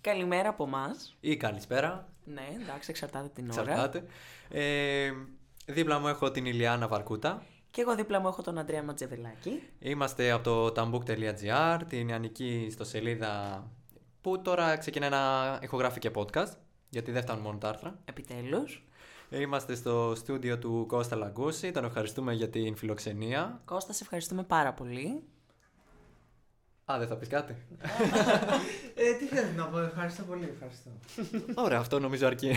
Καλημέρα 0.00 0.48
από 0.48 0.64
εμάς. 0.64 1.16
Ή 1.20 1.36
καλησπέρα. 1.36 2.08
Ναι, 2.24 2.48
εντάξει, 2.62 2.90
εξαρτάται 2.90 3.28
την 3.28 3.50
ώρα. 3.50 3.60
Εξαρτάται. 3.60 4.04
Ε, 4.48 5.12
δίπλα 5.66 5.98
μου 5.98 6.08
έχω 6.08 6.30
την 6.30 6.46
Ηλιάνα 6.46 6.88
Βαρκούτα. 6.88 7.42
Και 7.70 7.80
εγώ 7.80 7.94
δίπλα 7.94 8.20
μου 8.20 8.28
έχω 8.28 8.42
τον 8.42 8.58
Αντρέα 8.58 8.82
Ματζεβελάκη. 8.82 9.62
Είμαστε 9.78 10.30
από 10.30 10.42
το 10.42 10.66
tambook.gr, 10.66 11.80
την 11.88 12.06
νεανική 12.06 12.64
ιστοσελίδα 12.66 13.64
που 14.20 14.42
τώρα 14.42 14.76
ξεκινά 14.76 15.08
να 15.08 15.58
ηχογράφει 15.62 15.98
και 15.98 16.10
podcast, 16.14 16.52
γιατί 16.88 17.10
δεν 17.10 17.22
φτάνουν 17.22 17.42
μόνο 17.42 17.58
τα 17.58 17.68
άρθρα. 17.68 17.98
Επιτέλους. 18.04 18.82
Είμαστε 19.30 19.74
στο 19.74 20.12
στούντιο 20.16 20.58
του 20.58 20.84
Κώστα 20.88 21.16
Λαγκούση, 21.16 21.70
τον 21.70 21.84
ευχαριστούμε 21.84 22.32
για 22.32 22.48
την 22.48 22.76
φιλοξενία. 22.76 23.60
Κώστα, 23.64 23.92
σε 23.92 24.02
ευχαριστούμε 24.02 24.42
πάρα 24.42 24.72
πολύ. 24.72 25.22
Α, 26.92 26.98
δεν 26.98 27.08
θα 27.08 27.16
πεις 27.16 27.28
κάτι. 27.28 27.56
Ε, 28.94 29.12
τι 29.18 29.24
θέλετε 29.24 29.52
να 29.56 29.64
πω, 29.64 29.78
ευχαριστώ 29.78 30.22
πολύ, 30.22 30.52
ευχαριστώ. 30.52 30.90
Ωραία, 31.62 31.78
αυτό 31.78 31.98
νομίζω 31.98 32.26
αρκεί. 32.26 32.52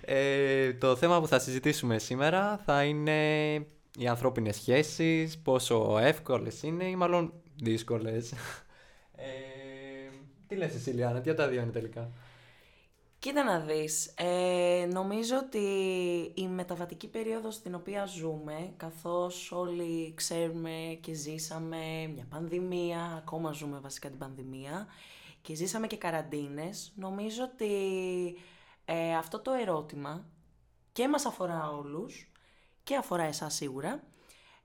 ε, 0.00 0.72
το 0.72 0.96
θέμα 0.96 1.20
που 1.20 1.26
θα 1.26 1.38
συζητήσουμε 1.38 1.98
σήμερα 1.98 2.60
θα 2.64 2.84
είναι 2.84 3.52
οι 3.98 4.08
ανθρώπινες 4.08 4.56
σχέσεις, 4.56 5.38
πόσο 5.38 5.98
εύκολες 5.98 6.62
είναι 6.62 6.84
ή 6.84 6.96
μάλλον 6.96 7.32
δύσκολες. 7.62 8.32
Ε, 9.16 9.24
τι 10.46 10.56
λες 10.56 10.74
εσύ 10.74 10.90
Λιάννα, 10.90 11.20
τι 11.20 11.30
από 11.30 11.38
τα 11.38 11.48
δύο 11.48 11.60
είναι 11.60 11.70
τελικά; 11.70 12.10
Κοίτα 13.20 13.44
να 13.44 13.60
δεις, 13.60 14.12
ε, 14.16 14.88
νομίζω 14.92 15.36
ότι 15.36 15.58
η 16.34 16.48
μεταβατική 16.48 17.08
περίοδος 17.08 17.54
στην 17.54 17.74
οποία 17.74 18.04
ζούμε, 18.06 18.72
καθώς 18.76 19.52
όλοι 19.52 20.12
ξέρουμε 20.16 20.98
και 21.00 21.12
ζήσαμε 21.12 22.06
μια 22.14 22.26
πανδημία, 22.30 23.14
ακόμα 23.16 23.52
ζούμε 23.52 23.78
βασικά 23.78 24.08
την 24.08 24.18
πανδημία, 24.18 24.86
και 25.42 25.54
ζήσαμε 25.54 25.86
και 25.86 25.96
καραντίνες, 25.96 26.92
νομίζω 26.94 27.42
ότι 27.44 27.72
ε, 28.84 29.16
αυτό 29.16 29.40
το 29.40 29.52
ερώτημα 29.52 30.24
και 30.92 31.08
μας 31.08 31.26
αφορά 31.26 31.70
όλους 31.70 32.32
και 32.82 32.96
αφορά 32.96 33.22
εσάς 33.22 33.54
σίγουρα 33.54 34.02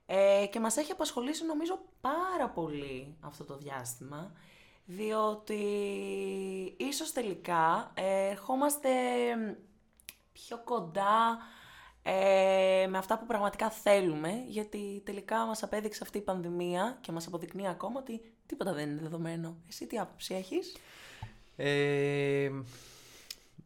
ε, 0.06 0.46
και 0.50 0.60
μας 0.60 0.76
έχει 0.76 0.92
απασχολήσει 0.92 1.44
νομίζω 1.44 1.78
πάρα 2.00 2.48
πολύ 2.48 3.16
αυτό 3.20 3.44
το 3.44 3.56
διάστημα 3.56 4.32
διότι 4.84 5.62
ίσως 6.76 7.12
τελικά 7.12 7.92
ε, 7.94 8.30
ερχόμαστε 8.30 8.90
πιο 10.32 10.62
κοντά 10.64 11.38
ε, 12.02 12.86
με 12.88 12.98
αυτά 12.98 13.18
που 13.18 13.26
πραγματικά 13.26 13.70
θέλουμε, 13.70 14.44
γιατί 14.46 15.02
τελικά 15.04 15.44
μας 15.44 15.62
απέδειξε 15.62 16.00
αυτή 16.02 16.18
η 16.18 16.20
πανδημία 16.20 16.98
και 17.00 17.12
μας 17.12 17.26
αποδεικνύει 17.26 17.68
ακόμα 17.68 18.00
ότι 18.00 18.20
τίποτα 18.46 18.72
δεν 18.72 18.90
είναι 18.90 19.00
δεδομένο. 19.00 19.56
Εσύ 19.68 19.86
τι 19.86 19.98
άποψη 19.98 20.34
έχεις; 20.34 20.76
Ε, 21.56 22.50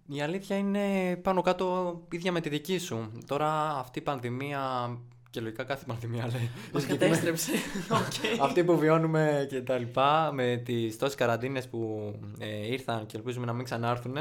η 0.09 0.23
αλήθεια 0.23 0.57
είναι 0.57 1.17
πάνω 1.17 1.43
κάτω 1.43 2.01
ίδια 2.11 2.33
με 2.33 2.41
τη 2.41 2.49
δική 2.49 2.79
σου. 2.79 3.13
Τώρα 3.27 3.79
αυτή 3.79 3.99
η 3.99 4.03
πανδημία 4.03 4.91
και 5.31 5.41
λογικά 5.41 5.65
κάθε 5.65 5.85
πανδημία 5.87 6.27
λέει. 6.27 6.51
Μας 6.73 6.87
κατέστρεψε. 6.87 7.53
Αυτή 8.47 8.65
που 8.65 8.79
βιώνουμε 8.79 9.47
και 9.49 9.63
τα 9.63 9.79
λοιπά 9.79 10.31
με 10.33 10.63
τις 10.65 10.99
τόσες 10.99 11.15
καραντίνες 11.15 11.69
που 11.69 12.13
ε, 12.39 12.67
ήρθαν 12.67 13.07
και 13.07 13.17
ελπίζουμε 13.17 13.47
να 13.47 13.53
μην 13.53 13.65
ξανάρθουν 13.65 14.17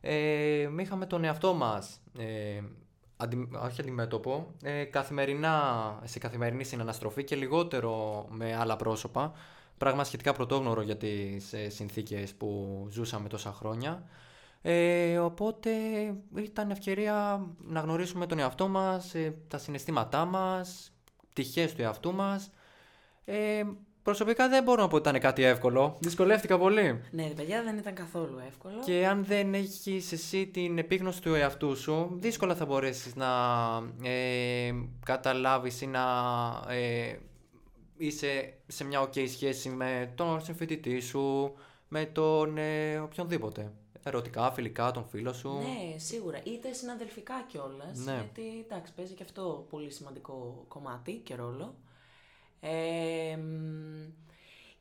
ε, 0.00 0.68
είχαμε 0.78 1.06
τον 1.06 1.24
εαυτό 1.24 1.54
μας 1.54 2.00
ε, 2.18 2.60
αντι, 3.16 3.48
όχι 3.64 3.80
αντιμέτωπο, 3.80 4.54
ε, 4.62 4.84
καθημερινά, 4.84 5.98
σε 6.04 6.18
καθημερινή 6.18 6.64
συναναστροφή 6.64 7.24
και 7.24 7.36
λιγότερο 7.36 8.26
με 8.30 8.56
άλλα 8.56 8.76
πρόσωπα. 8.76 9.32
Πράγμα 9.78 10.04
σχετικά 10.04 10.32
πρωτόγνωρο 10.32 10.82
για 10.82 10.96
τις 10.96 11.52
ε, 11.52 11.68
συνθήκες 11.68 12.34
που 12.34 12.86
ζούσαμε 12.90 13.28
τόσα 13.28 13.52
χρόνια. 13.52 14.02
Ε, 14.62 15.18
οπότε 15.18 15.70
ήταν 16.36 16.70
ευκαιρία 16.70 17.46
να 17.58 17.80
γνωρίσουμε 17.80 18.26
τον 18.26 18.38
εαυτό 18.38 18.68
μας, 18.68 19.14
ε, 19.14 19.34
τα 19.48 19.58
συναισθήματά 19.58 20.24
μας, 20.24 20.92
τυχές 21.32 21.74
του 21.74 21.82
εαυτού 21.82 22.14
μας. 22.14 22.50
Ε, 23.24 23.62
προσωπικά 24.02 24.48
δεν 24.48 24.62
μπορώ 24.62 24.82
να 24.82 24.88
πω 24.88 24.96
ότι 24.96 25.08
ήταν 25.08 25.20
κάτι 25.20 25.42
εύκολο. 25.42 25.96
Δυσκολεύτηκα 26.00 26.58
πολύ. 26.58 27.00
Ναι, 27.10 27.30
παιδιά, 27.36 27.62
δεν 27.62 27.76
ήταν 27.76 27.94
καθόλου 27.94 28.38
εύκολο. 28.46 28.74
Και 28.84 29.06
αν 29.06 29.24
δεν 29.24 29.54
έχεις 29.54 30.12
εσύ 30.12 30.46
την 30.46 30.78
επίγνωση 30.78 31.22
του 31.22 31.34
εαυτού 31.34 31.76
σου, 31.76 32.16
δύσκολα 32.20 32.54
θα 32.54 32.66
μπορέσεις 32.66 33.14
να 33.14 33.28
ε, 34.02 34.72
καταλάβεις 35.04 35.80
ή 35.80 35.86
να 35.86 36.04
ε, 36.68 37.16
είσαι 37.96 38.54
σε 38.66 38.84
μια 38.84 39.02
ok 39.02 39.28
σχέση 39.28 39.68
με 39.68 40.12
τον 40.14 40.40
συμφοιτητή 40.40 41.00
σου, 41.00 41.54
με 41.88 42.04
τον 42.04 42.58
ε, 42.58 42.98
οποιονδήποτε. 42.98 43.72
Ερωτικά, 44.08 44.52
φιλικά, 44.52 44.90
τον 44.90 45.04
φίλο 45.04 45.32
σου. 45.32 45.48
Ναι, 45.48 45.98
σίγουρα. 45.98 46.40
Είτε 46.44 46.72
συναδελφικά 46.72 47.44
κιόλας. 47.48 47.98
Ναι. 47.98 48.12
Γιατί 48.12 48.64
εντάξει, 48.64 48.92
παίζει 48.94 49.14
και 49.14 49.22
αυτό 49.22 49.66
πολύ 49.70 49.90
σημαντικό 49.90 50.64
κομμάτι 50.68 51.12
και 51.12 51.34
ρόλο. 51.34 51.74
Ε, 52.60 53.36
μ, 53.36 54.10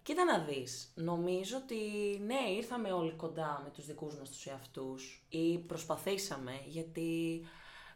κοίτα 0.03 0.23
να 0.23 0.39
δεις, 0.39 0.91
νομίζω 0.95 1.57
ότι 1.57 1.75
ναι, 2.25 2.49
ήρθαμε 2.55 2.91
όλοι 2.91 3.11
κοντά 3.11 3.61
με 3.63 3.69
τους 3.69 3.85
δικούς 3.85 4.15
μας 4.17 4.29
τους 4.29 4.45
εαυτούς 4.45 5.25
ή 5.29 5.57
προσπαθήσαμε, 5.57 6.61
γιατί 6.65 7.41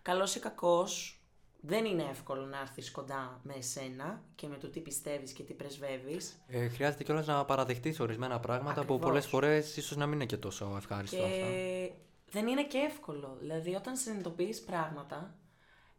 καλός 0.01 0.35
ή 0.35 0.39
κακός 0.39 1.20
δεν 1.61 1.85
είναι 1.85 2.07
εύκολο 2.09 2.45
να 2.45 2.59
έρθεις 2.59 2.91
κοντά 2.91 3.39
με 3.43 3.53
εσένα 3.57 4.21
και 4.35 4.47
με 4.47 4.57
το 4.57 4.67
τι 4.67 4.79
πιστεύεις 4.79 5.31
και 5.31 5.43
τι 5.43 5.53
πρεσβεύεις. 5.53 6.43
Ε, 6.47 6.67
χρειάζεται 6.67 7.03
κιόλας 7.03 7.27
να 7.27 7.45
παραδεχτείς 7.45 7.99
ορισμένα 7.99 8.39
πράγματα 8.39 8.73
που 8.73 8.79
Ακριβώς. 8.79 8.99
πολλές 8.99 9.25
φορές 9.27 9.77
ίσως 9.77 9.97
να 9.97 10.05
μην 10.05 10.13
είναι 10.13 10.25
και 10.25 10.37
τόσο 10.37 10.73
ευχάριστο 10.77 11.23
αυτά. 11.23 11.35
Και 11.35 11.91
δεν 12.31 12.47
είναι 12.47 12.63
και 12.63 12.77
εύκολο. 12.77 13.37
Δηλαδή, 13.39 13.75
όταν 13.75 13.95
συνειδητοποιείς 13.95 14.61
πράγματα, 14.61 15.35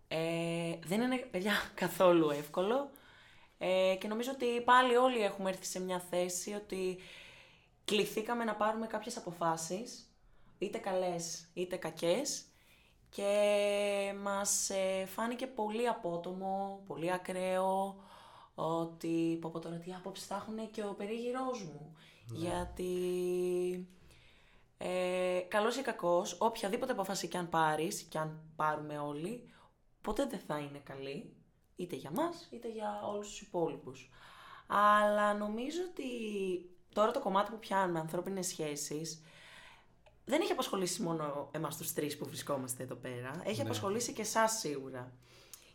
ε, 0.09 0.79
δεν 0.87 1.01
είναι, 1.01 1.17
παιδιά, 1.17 1.53
καθόλου 1.75 2.31
εύκολο. 2.31 2.91
Ε, 3.59 3.97
και 4.01 4.09
νομίζω 4.09 4.31
ότι 4.35 4.61
πάλι 4.61 4.97
όλοι 4.97 5.23
έχουμε 5.23 5.51
έρθει 5.51 5.65
σε 5.65 5.81
μια 5.81 6.01
θέση 6.11 6.53
ότι 6.53 6.99
κληθήκαμε 7.85 8.45
να 8.45 8.55
πάρουμε 8.55 8.87
κάποιες 8.87 9.17
αποφάσεις, 9.17 10.13
είτε 10.59 10.79
καλές 10.79 11.49
είτε 11.55 11.77
κακές, 11.77 12.43
και 13.15 14.15
μας 14.23 14.71
ε, 14.71 15.07
φάνηκε 15.07 15.47
πολύ 15.47 15.89
απότομο, 15.89 16.83
πολύ 16.87 17.13
ακραίο, 17.13 18.03
ότι 18.55 19.39
πω 19.41 19.51
πω 19.51 19.59
τώρα 19.59 19.77
τι 19.77 19.95
άποψη 19.95 20.25
θα 20.25 20.35
έχουν 20.35 20.71
και 20.71 20.85
ο 20.85 20.95
περίγυρός 20.95 21.63
μου. 21.63 21.97
Γιατί 22.33 22.89
ε, 24.79 25.41
καλός 25.49 25.77
ή 25.77 25.83
κακός, 25.83 26.37
οποιαδήποτε 26.41 26.93
απόφαση 26.93 27.29
και 27.29 27.39
αν 27.39 27.49
πάρεις 27.49 28.03
και 28.03 28.19
αν 28.19 28.41
πάρουμε 28.57 28.99
όλοι, 28.99 29.53
ποτέ 30.01 30.27
δεν 30.27 30.41
θα 30.47 30.59
είναι 30.59 30.81
καλή, 30.85 31.37
είτε 31.77 31.97
για 31.97 32.11
μας 32.11 32.49
είτε 32.51 32.69
για 32.69 33.01
όλους 33.05 33.29
τους 33.29 33.41
υπόλοιπους. 33.41 34.11
Αλλά 34.67 35.35
νομίζω 35.35 35.81
ότι 35.91 36.05
τώρα 36.95 37.11
το 37.11 37.21
κομμάτι 37.21 37.51
που 37.51 37.59
πιάνουμε, 37.59 37.99
ανθρώπινες 37.99 38.47
σχέσεις, 38.47 39.23
δεν 40.25 40.41
έχει 40.41 40.53
απασχολήσει 40.53 41.03
μόνο 41.03 41.49
εμάς 41.53 41.77
τους 41.77 41.93
τρεις 41.93 42.17
που 42.17 42.27
βρισκόμαστε 42.27 42.83
εδώ 42.83 42.95
πέρα, 42.95 43.41
έχει 43.45 43.57
Ναι. 43.57 43.63
απασχολήσει 43.63 44.13
και 44.13 44.23
εσάς 44.23 44.53
σίγουρα. 44.53 45.13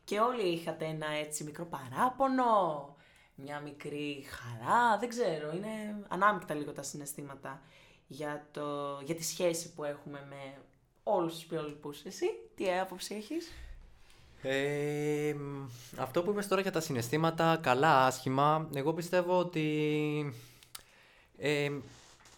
Και 0.03 0.19
όλοι 0.19 0.47
είχατε 0.47 0.85
ένα 0.85 1.07
έτσι 1.07 1.43
μικρό 1.43 1.65
παράπονο, 1.65 2.95
μια 3.35 3.59
μικρή 3.59 4.25
χαρά, 4.29 4.97
δεν 4.97 5.09
ξέρω, 5.09 5.51
είναι 5.55 6.05
ανάμεικτα 6.07 6.53
λίγο 6.53 6.71
τα 6.71 6.83
συναισθήματα 6.83 7.61
για, 8.07 8.47
το, 8.51 8.99
για 9.03 9.15
τη 9.15 9.23
σχέση 9.23 9.73
που 9.73 9.83
έχουμε 9.83 10.25
με 10.29 10.57
όλους 11.03 11.33
τους 11.33 11.43
υπόλοιπους. 11.43 12.01
Εσύ, 12.03 12.25
τι 12.55 12.73
άποψη 12.79 13.15
έχεις; 13.15 13.51
Ε, 14.41 15.33
μ, 15.37 15.67
αυτό 15.97 16.23
που 16.23 16.31
είπες 16.31 16.47
τώρα 16.47 16.61
για 16.61 16.71
τα 16.71 16.79
συναισθήματα, 16.79 17.59
καλά, 17.61 18.05
άσχημα, 18.05 18.69
εγώ 18.73 18.93
πιστεύω 18.93 19.37
ότι 19.37 20.33
ε, 21.37 21.71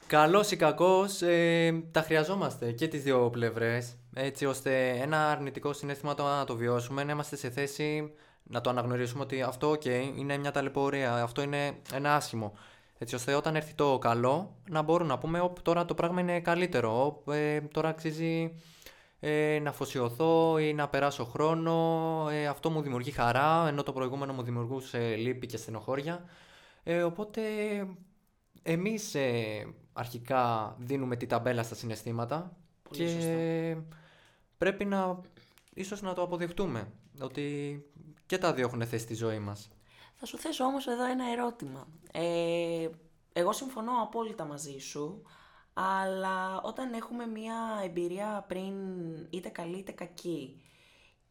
καλός 0.10 0.52
ή 0.52 0.56
κακός 0.56 1.22
ε, 1.22 1.84
τα 1.92 2.02
χρειαζόμαστε 2.02 2.72
και 2.72 2.88
τις 2.88 3.04
δύο 3.04 3.30
πλευρές 3.30 3.96
έτσι 4.14 4.46
ώστε 4.46 4.90
ένα 4.90 5.30
αρνητικό 5.32 5.74
συναίσθημα 5.74 6.14
το 6.14 6.24
να 6.24 6.44
το 6.46 6.56
βιώσουμε 6.56 7.04
να 7.04 7.12
είμαστε 7.12 7.36
σε 7.36 7.50
θέση 7.50 8.14
να 8.44 8.62
το 8.62 8.70
αναγνωρίσουμε 8.70 9.24
ότι 9.24 9.42
αυτό 9.42 9.72
ok, 9.72 9.86
είναι 10.18 10.38
μια 10.38 10.52
ταλαιπωρία, 10.52 11.14
αυτό 11.14 11.42
είναι 11.42 11.78
ένα 11.94 12.16
άσχημο 12.16 12.54
έτσι 12.98 13.16
ώστε 13.16 13.34
όταν 13.34 13.56
έρθει 13.56 13.74
το 13.74 13.98
καλό 13.98 14.56
να 14.70 14.82
μπορούμε 14.82 15.10
να 15.10 15.18
πούμε 15.18 15.40
«Οπ, 15.40 15.62
τώρα 15.62 15.86
το 15.86 15.94
πράγμα 15.94 16.22
είναι 16.22 16.40
καλύτερο, 16.40 17.06
Οπ, 17.06 17.30
ε, 17.30 17.62
τώρα 17.62 17.90
αξίζει 17.90 18.54
ε, 19.20 19.60
να 19.62 19.70
αφοσιωθώ 19.70 20.58
ή 20.60 20.74
να 20.74 20.88
περάσω 20.88 21.26
χρόνο, 21.26 22.28
ε, 22.32 22.48
αυτό 22.48 22.70
μου 22.70 22.82
δημιουργεί 22.82 23.12
χαρά, 23.12 23.68
ενώ 23.68 23.84
το 23.84 23.94
προηγούμενο 23.94 24.34
μου 24.34 24.44
δημιουργούσε 24.44 25.16
λύπη 25.16 25.48
και 25.48 25.58
στενοχώρια. 25.58 26.24
Ε, 26.84 27.04
οπότε 27.04 27.42
εμείς 28.64 29.16
ε, 29.16 29.66
αρχικά 30.00 30.76
δίνουμε 30.80 31.16
τη 31.16 31.26
ταμπέλα 31.26 31.64
στα 31.64 31.76
συναισθήματα 31.76 32.58
Πολύ 32.90 33.04
και 33.04 33.10
σωστά. 33.10 33.84
πρέπει 34.58 34.86
να 34.86 35.20
ίσως 35.74 36.02
να 36.02 36.14
το 36.14 36.22
αποδεχτούμε 36.22 36.92
ότι 37.22 37.80
και 38.26 38.38
τα 38.38 38.54
δύο 38.54 38.66
έχουν 38.66 38.86
θέση 38.86 39.04
στη 39.04 39.14
ζωή 39.14 39.40
μας. 39.40 39.70
Θα 40.16 40.26
σου 40.26 40.38
θέσω 40.38 40.64
όμως 40.64 40.88
εδώ 40.88 41.06
ένα 41.06 41.32
ερώτημα. 41.32 41.88
Ε, 42.12 42.90
εγώ 43.34 43.54
συμφωνώ 43.54 43.92
απόλυτα 44.02 44.46
μαζί 44.46 44.78
σου, 44.80 45.22
Αλλά 45.74 46.62
όταν 46.62 46.94
έχουμε 46.94 47.26
μία 47.26 47.56
εμπειρία 47.84 48.46
πριν 48.48 48.74
είτε 49.30 49.50
καλή 49.50 49.78
είτε 49.78 49.92
κακή 49.92 50.62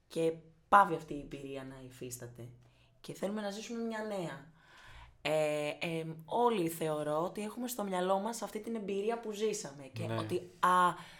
και 0.08 0.32
πάβει 0.68 0.94
αυτή 0.94 1.14
η 1.14 1.20
εμπειρία 1.20 1.64
να 1.64 1.82
υφίσταται 1.86 2.48
και 3.00 3.12
θέλουμε 3.14 3.40
να 3.40 3.50
ζήσουμε 3.50 3.82
μια 3.82 3.98
νέα. 4.02 4.56
Ε, 5.22 5.68
ε, 5.80 6.04
όλοι 6.24 6.68
θεωρώ 6.68 7.22
ότι 7.24 7.42
έχουμε 7.42 7.68
στο 7.68 7.84
μυαλό 7.84 8.18
μας 8.18 8.42
αυτή 8.42 8.60
την 8.60 8.74
εμπειρία 8.74 9.20
που 9.20 9.32
ζήσαμε 9.32 9.82
και 9.92 10.06
Ναι. 10.06 10.18
ότι 10.18 10.50
α, 10.60 10.68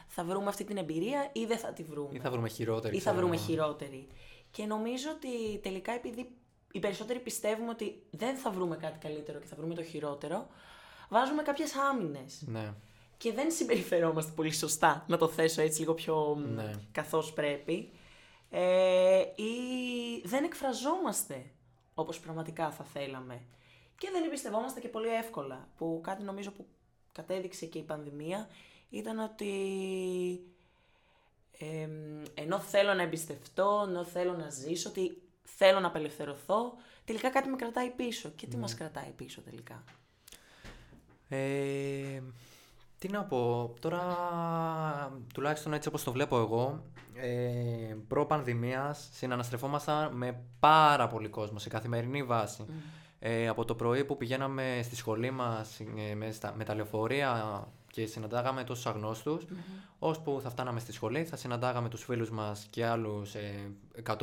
θα 0.07 0.25
βρούμε 0.25 0.49
αυτή 0.49 0.65
την 0.65 0.77
εμπειρία 0.77 1.31
ή 1.33 1.45
δεν 1.45 1.59
θα 1.59 1.73
τη 1.73 1.83
βρούμε. 1.83 2.09
Ή 2.13 2.19
θα 2.19 2.31
βρούμε 2.31 2.49
χειρότερη. 2.49 2.97
Ή 2.97 2.99
θα 2.99 3.05
ξέρω 3.11 3.17
βρούμε 3.27 3.37
εγώ. 3.37 3.45
χειρότερη. 3.45 4.07
Και 4.51 4.65
νομίζω 4.65 5.09
ότι 5.11 5.59
τελικά 5.59 5.93
επειδή 5.93 6.31
οι 6.73 6.79
περισσότεροι 6.79 7.19
πιστεύουμε 7.19 7.71
ότι 7.71 8.03
δεν 8.11 8.37
θα 8.37 8.51
βρούμε 8.51 8.77
κάτι 8.77 8.99
καλύτερο 8.99 9.39
και 9.39 9.47
θα 9.47 9.57
βρούμε 9.57 9.75
το 9.75 9.83
χειρότερο, 9.83 10.47
βάζουμε 11.09 11.43
κάποιες 11.43 11.75
άμυνες. 11.91 12.43
Ναι. 12.47 12.73
Και 13.17 13.33
δεν 13.33 13.51
συμπεριφερόμαστε 13.51 14.33
πολύ 14.35 14.53
σωστά, 14.53 15.05
να 15.09 15.17
το 15.17 15.29
θέσω 15.29 15.63
έτσι 15.63 15.81
λίγο 15.81 15.95
πιο 15.95 16.17
μ, 16.39 16.55
Ναι. 16.55 16.73
καθώς 16.93 17.33
πρέπει. 17.33 17.91
Ε, 18.51 19.19
ή 19.21 19.53
δεν 20.25 20.45
εκφραζόμαστε 20.45 21.45
όπως 21.95 22.21
πραγματικά 22.21 22.71
θα 22.71 22.85
θέλαμε. 22.85 23.43
Και 23.99 24.09
δεν 24.13 24.25
εμπιστευόμαστε 24.25 24.81
και 24.81 24.89
πολύ 24.89 25.09
εύκολα. 25.09 25.69
Που 25.77 26.01
κάτι 26.03 26.23
νομίζω 26.23 26.51
που 26.51 26.67
κατέδειξε 27.13 27.67
και 27.67 27.79
η 27.79 27.83
πανδημία 27.83 28.49
ήταν 28.91 29.19
ότι 29.19 29.53
ε, 31.59 31.89
ενώ 32.35 32.59
θέλω 32.59 32.95
να 32.95 33.03
εμπιστευτώ, 33.03 33.85
ενώ 33.89 34.05
θέλω 34.05 34.33
να 34.33 34.51
ζήσω, 34.51 34.89
ότι 34.89 35.23
θέλω 35.43 35.81
να 35.81 35.87
απελευθερωθώ, 35.87 36.73
τελικά 37.05 37.31
κάτι 37.31 37.49
με 37.49 37.57
κρατάει 37.57 37.91
πίσω. 37.91 38.29
Και 38.29 38.47
τι 38.47 38.57
μας 38.57 38.75
κρατάει 38.75 39.11
πίσω 39.17 39.41
τελικά; 39.41 39.85
Ε, 41.29 42.23
τι 42.99 43.09
να 43.09 43.25
πω, 43.25 43.75
τώρα 43.81 44.03
τουλάχιστον 45.35 45.73
έτσι 45.73 45.89
όπως 45.89 46.05
το 46.05 46.13
βλέπω 46.13 46.39
εγώ, 46.39 46.83
ε, 47.15 47.97
προ-πανδημίας 48.09 49.09
συναναστρεφόμασταν 49.13 50.17
με 50.17 50.41
πάρα 50.61 51.09
πολύ 51.09 51.29
κόσμο 51.29 51.59
σε 51.59 51.69
καθημερινή 51.69 52.23
βάση. 52.23 52.65
Ε, 53.21 53.49
από 53.49 53.65
το 53.65 53.75
πρωί 53.75 54.05
που 54.05 54.17
πηγαίναμε 54.17 54.81
στη 54.83 54.97
σχολή 54.97 55.31
μας 55.31 55.81
ε, 56.11 56.15
με, 56.15 56.31
στα, 56.31 56.55
με 56.57 56.65
τα 56.65 56.75
λεωφορεία 56.75 57.63
και 57.93 58.07
συναντάγαμε 58.07 58.65
τόσους 58.65 58.87
αγνώστους, 58.87 59.45
ώσπου 59.99 60.41
θα 60.43 60.51
φτάναμε 60.51 60.81
στη 60.81 60.93
σχολή, 60.93 61.25
θα 61.25 61.37
συναντάγαμε 61.37 61.89
τους 61.89 62.05
φίλους 62.05 62.31
μας 62.31 62.67
και 62.71 62.85
άλλους 62.85 63.35
ε, 63.35 63.71
150 64.07 64.17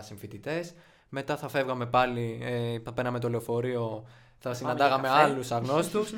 συμφοιτητές, 0.00 0.74
μετά 1.08 1.36
θα 1.36 1.48
φεύγαμε 1.48 1.86
πάλι, 1.86 2.38
ε, 2.42 2.78
θα 2.78 2.92
παίρναμε 2.92 3.18
το 3.18 3.28
λεωφορείο, 3.28 4.04
θα 4.38 4.54
συναντάγαμε 4.54 5.08
για 5.08 5.16
καφέ. 5.16 5.30
άλλους 5.30 5.50
αγνώστους. 5.50 6.14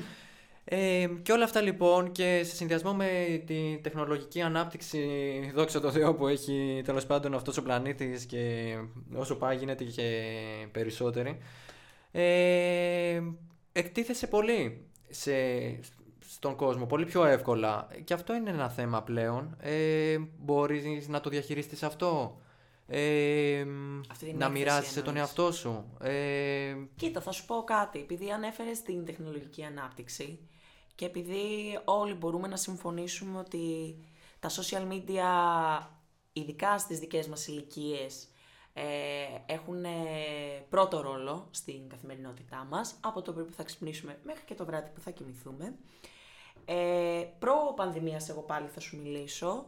Ε, 0.65 1.07
και 1.23 1.33
όλα 1.33 1.45
αυτά 1.45 1.61
λοιπόν 1.61 2.13
και 2.13 2.43
σε 2.45 2.55
συνδυασμό 2.55 2.95
με 2.95 3.43
τη 3.47 3.79
τεχνολογική 3.83 4.41
ανάπτυξη, 4.41 5.01
δόξα 5.55 5.81
τω 5.81 5.91
Θεώ 5.91 6.15
που 6.15 6.27
έχει 6.27 6.83
τέλος 6.85 7.07
πάντων 7.07 7.35
αυτός 7.35 7.57
ο 7.57 7.63
πλανήτης 7.63 8.25
και 8.25 8.75
όσο 9.15 9.37
πάει 9.37 9.57
γίνεται 9.57 9.85
και 9.85 10.23
περισσότερη, 10.73 11.39
ε, 12.17 13.23
εκτίθεσε 13.73 14.27
πολύ 14.27 14.87
σε, 15.11 15.33
στον 16.21 16.57
κόσμο, 16.57 16.87
πολύ 16.87 17.05
πιο 17.05 17.25
εύκολα. 17.25 17.89
Και 18.05 18.15
αυτό 18.15 18.35
είναι 18.35 18.51
ένα 18.51 18.69
θέμα 18.69 19.03
πλέον. 19.03 19.57
Ε, 19.61 20.19
μπορείς 20.39 21.09
να 21.09 21.21
το 21.21 21.31
διαχειριστείς 21.31 21.83
αυτό; 21.83 22.39
Ε, 22.87 23.65
Αυτή 24.11 24.25
την 24.25 24.37
να 24.39 24.45
έκθεση 24.47 24.63
μοιράζεσαι 24.65 25.03
τον 25.03 25.17
εννοείς. 25.17 25.27
εαυτό 25.29 25.53
σου; 25.53 25.97
Ε, 26.01 26.75
Κοίτα, 26.97 27.21
θα 27.21 27.33
σου 27.33 27.45
πω 27.47 27.63
κάτι. 27.65 27.99
Επειδή 27.99 28.31
ανέφερες 28.31 28.83
την 28.83 29.05
τεχνολογική 29.05 29.65
ανάπτυξη 29.65 30.39
και 30.95 31.05
επειδή 31.05 31.43
όλοι 31.85 32.15
μπορούμε 32.15 32.49
να 32.49 32.57
συμφωνήσουμε 32.57 33.39
ότι 33.39 33.97
τα 34.41 34.49
social 34.51 34.93
media, 34.93 35.87
ειδικά 36.33 36.79
στις 36.79 36.99
δικές 36.99 37.29
μας 37.29 37.47
ηλικίες, 37.47 38.29
έχουν 39.47 39.85
ε, 39.85 39.89
πρώτο 40.69 41.01
ρόλο 41.01 41.49
στην 41.51 41.89
καθημερινότητά 41.89 42.67
μας, 42.71 42.97
από 43.01 43.23
το 43.23 43.33
πρωί 43.33 43.45
που 43.45 43.53
θα 43.53 43.63
ξυπνήσουμε 43.63 44.19
μέχρι 44.23 44.45
και 44.45 44.55
το 44.55 44.65
βράδυ 44.65 44.91
που 44.95 45.01
θα 45.01 45.11
κοιμηθούμε. 45.11 45.75
Ε, 46.65 47.25
Προ-πανδημίας 47.39 48.29
εγώ 48.29 48.41
πάλι 48.41 48.69
θα 48.69 48.81
σου 48.81 48.97
μιλήσω, 48.97 49.67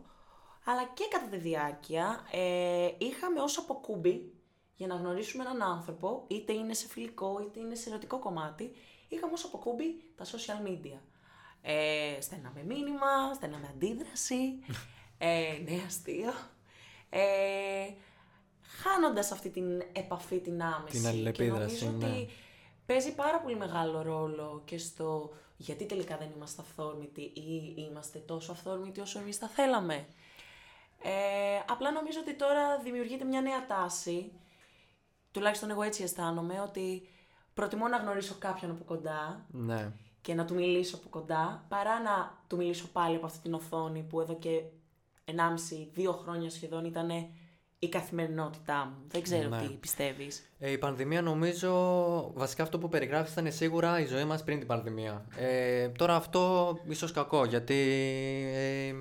αλλά 0.64 0.84
και 0.94 1.04
κατά 1.10 1.26
τη 1.26 1.36
διάρκεια 1.36 2.26
ε, 2.30 2.90
είχαμε 2.98 3.40
ως 3.40 3.58
αποκούμπι 3.58 4.32
για 4.76 4.86
να 4.86 4.94
γνωρίσουμε 4.94 5.44
έναν 5.44 5.62
άνθρωπο, 5.62 6.24
είτε 6.26 6.52
είναι 6.52 6.74
σε 6.74 6.86
φιλικό 6.88 7.40
είτε 7.42 7.60
είναι 7.60 7.74
σε 7.74 7.88
ερωτικό 7.88 8.18
κομμάτι, 8.18 8.72
είχαμε 9.08 9.32
ως 9.32 9.44
αποκούμπι 9.44 10.02
τα 10.16 10.24
social 10.24 10.68
media. 10.68 10.98
Ε, 11.62 12.20
στέλναμε 12.20 12.62
μήνυμα, 12.62 13.34
στέλναμε 13.34 13.68
αντίδραση, 13.74 14.58
ε, 15.18 15.58
ναι 15.64 15.82
αστείο, 15.86 16.32
ε, 17.10 17.90
χάνοντας 18.82 19.32
αυτή 19.32 19.50
την 19.50 19.82
επαφή, 19.92 20.40
την 20.40 20.62
άμεση. 20.62 20.96
Την 20.96 21.06
αλληλεπίδραση, 21.06 21.76
Και 21.76 21.84
νομίζω 21.84 22.06
ναι. 22.06 22.12
ότι 22.12 22.28
παίζει 22.86 23.14
πάρα 23.14 23.40
πολύ 23.40 23.56
μεγάλο 23.56 24.02
ρόλο 24.02 24.62
και 24.64 24.78
στο 24.78 25.32
γιατί 25.56 25.86
τελικά 25.86 26.16
δεν 26.16 26.28
είμαστε 26.36 26.62
αυθόρμητοι 26.62 27.20
ή 27.20 27.74
είμαστε 27.76 28.18
τόσο 28.18 28.52
αυθόρμητοι 28.52 29.00
όσο 29.00 29.18
εμείς 29.18 29.36
θα 29.36 29.48
θέλαμε. 29.48 30.06
Ε, 31.02 31.10
απλά 31.68 31.90
νομίζω 31.90 32.20
ότι 32.20 32.34
τώρα 32.34 32.78
δημιουργείται 32.78 33.24
μια 33.24 33.40
νέα 33.40 33.66
τάση, 33.66 34.32
τουλάχιστον 35.30 35.70
εγώ 35.70 35.82
έτσι 35.82 36.02
αισθάνομαι, 36.02 36.60
ότι 36.60 37.08
προτιμώ 37.54 37.88
να 37.88 37.96
γνωρίσω 37.96 38.34
κάποιον 38.38 38.70
από 38.70 38.84
κοντά 38.84 39.46
ναι. 39.50 39.92
και 40.20 40.34
να 40.34 40.44
του 40.44 40.54
μιλήσω 40.54 40.96
από 40.96 41.08
κοντά, 41.08 41.64
παρά 41.68 42.00
να 42.00 42.38
του 42.46 42.56
μιλήσω 42.56 42.86
πάλι 42.86 43.16
από 43.16 43.26
αυτή 43.26 43.38
την 43.38 43.54
οθόνη 43.54 44.02
που 44.02 44.20
εδώ 44.20 44.34
και 44.34 44.62
1,5-2 45.96 46.14
χρόνια 46.22 46.50
σχεδόν 46.50 46.84
ήταν 46.84 47.10
η 47.78 47.88
καθημερινότητά 47.88 48.84
μου. 48.84 49.04
Δεν 49.08 49.22
ξέρω 49.22 49.48
Ναι. 49.48 49.60
τι 49.60 49.68
πιστεύεις. 49.68 50.50
Ε, 50.58 50.70
η 50.70 50.78
πανδημία 50.78 51.22
νομίζω, 51.22 51.72
βασικά 52.34 52.62
αυτό 52.62 52.78
που 52.78 52.88
περιγράφεις 52.88 53.32
ήταν 53.32 53.52
σίγουρα 53.52 54.00
η 54.00 54.06
ζωή 54.06 54.24
μας 54.24 54.44
πριν 54.44 54.58
την 54.58 54.66
πανδημία. 54.66 55.24
Ε, 55.36 55.88
τώρα 55.88 56.14
αυτό 56.14 56.72
ίσως 56.88 57.12
κακό 57.12 57.44
γιατί 57.44 57.74
ε, 58.54 58.94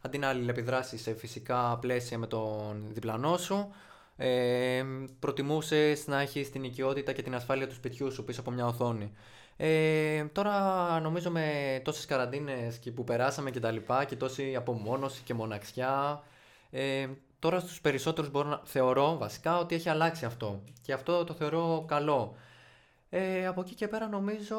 αντί 0.00 0.18
να 0.18 0.28
αλληλεπιδράσεις 0.28 1.02
σε 1.02 1.14
φυσικά 1.14 1.78
πλαίσια 1.80 2.18
με 2.18 2.26
τον 2.26 2.84
διπλανό 2.88 3.36
σου, 3.36 3.74
ε, 4.16 4.84
προτιμούσες 5.18 6.06
να 6.06 6.20
έχεις 6.20 6.50
την 6.50 6.64
οικειότητα 6.64 7.12
και 7.12 7.22
την 7.22 7.34
ασφάλεια 7.34 7.68
του 7.68 7.74
σπιτιού 7.74 8.12
σου 8.12 8.24
πίσω 8.24 8.40
από 8.40 8.50
μια 8.50 8.66
οθόνη. 8.66 9.12
Ε, 9.56 10.24
τώρα 10.24 11.00
νομίζω 11.00 11.30
με 11.30 11.80
τόσες 11.84 12.04
καραντίνες 12.06 12.78
και 12.78 12.90
που 12.90 13.04
περάσαμε 13.04 13.50
και 13.50 13.60
τα 13.60 13.70
λοιπά 13.70 14.04
και 14.04 14.16
τόση 14.16 14.56
απομόνωση 14.56 15.22
και 15.22 15.34
μοναξιά 15.34 16.22
ε, 16.70 17.06
τώρα 17.42 17.60
στους 17.60 17.80
περισσότερους 17.80 18.30
μπορώ 18.30 18.48
να 18.48 18.60
θεωρώ 18.64 19.18
βασικά 19.18 19.58
ότι 19.58 19.74
έχει 19.74 19.88
αλλάξει 19.88 20.24
αυτό 20.24 20.62
και 20.82 20.92
αυτό 20.92 21.24
το 21.24 21.34
θεωρώ 21.34 21.84
καλό. 21.88 22.34
Ε, 23.10 23.46
από 23.46 23.60
εκεί 23.60 23.74
και 23.74 23.88
πέρα 23.88 24.08
νομίζω 24.08 24.56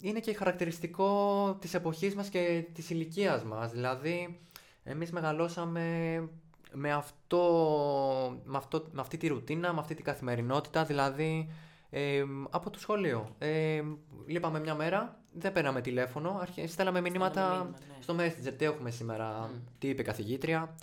είναι 0.00 0.20
και 0.20 0.34
χαρακτηριστικό 0.34 1.56
της 1.60 1.74
εποχής 1.74 2.14
μας 2.14 2.28
και 2.28 2.64
της 2.72 2.90
ηλικίας 2.90 3.42
μας. 3.42 3.70
Δηλαδή 3.70 4.40
εμείς 4.84 5.12
μεγαλώσαμε 5.12 5.84
με, 6.72 6.92
αυτό, 6.92 7.42
με, 8.44 8.56
αυτό, 8.56 8.86
με 8.90 9.00
αυτή 9.00 9.16
τη 9.16 9.26
ρουτίνα, 9.26 9.72
με 9.72 9.80
αυτή 9.80 9.94
την 9.94 10.04
καθημερινότητα, 10.04 10.84
δηλαδή 10.84 11.52
ε, 11.90 12.24
από 12.50 12.70
το 12.70 12.78
σχολείο. 12.78 13.34
Ε, 13.38 13.82
λείπαμε 14.26 14.60
μια 14.60 14.74
μέρα, 14.74 15.20
δεν 15.32 15.52
παίρναμε 15.52 15.80
τηλέφωνο, 15.80 16.38
αρχι- 16.40 16.68
στέλναμε 16.68 17.00
μηνύματα 17.00 17.48
μήνυμα, 17.48 17.78
ναι. 17.88 18.02
στο 18.02 18.16
Messenger, 18.18 18.54
τι 18.56 18.64
έχουμε 18.64 18.90
σήμερα, 18.90 19.50
τι 19.78 19.88
είπε 19.88 20.02
η 20.02 20.04
καθηγήτρια. 20.04 20.74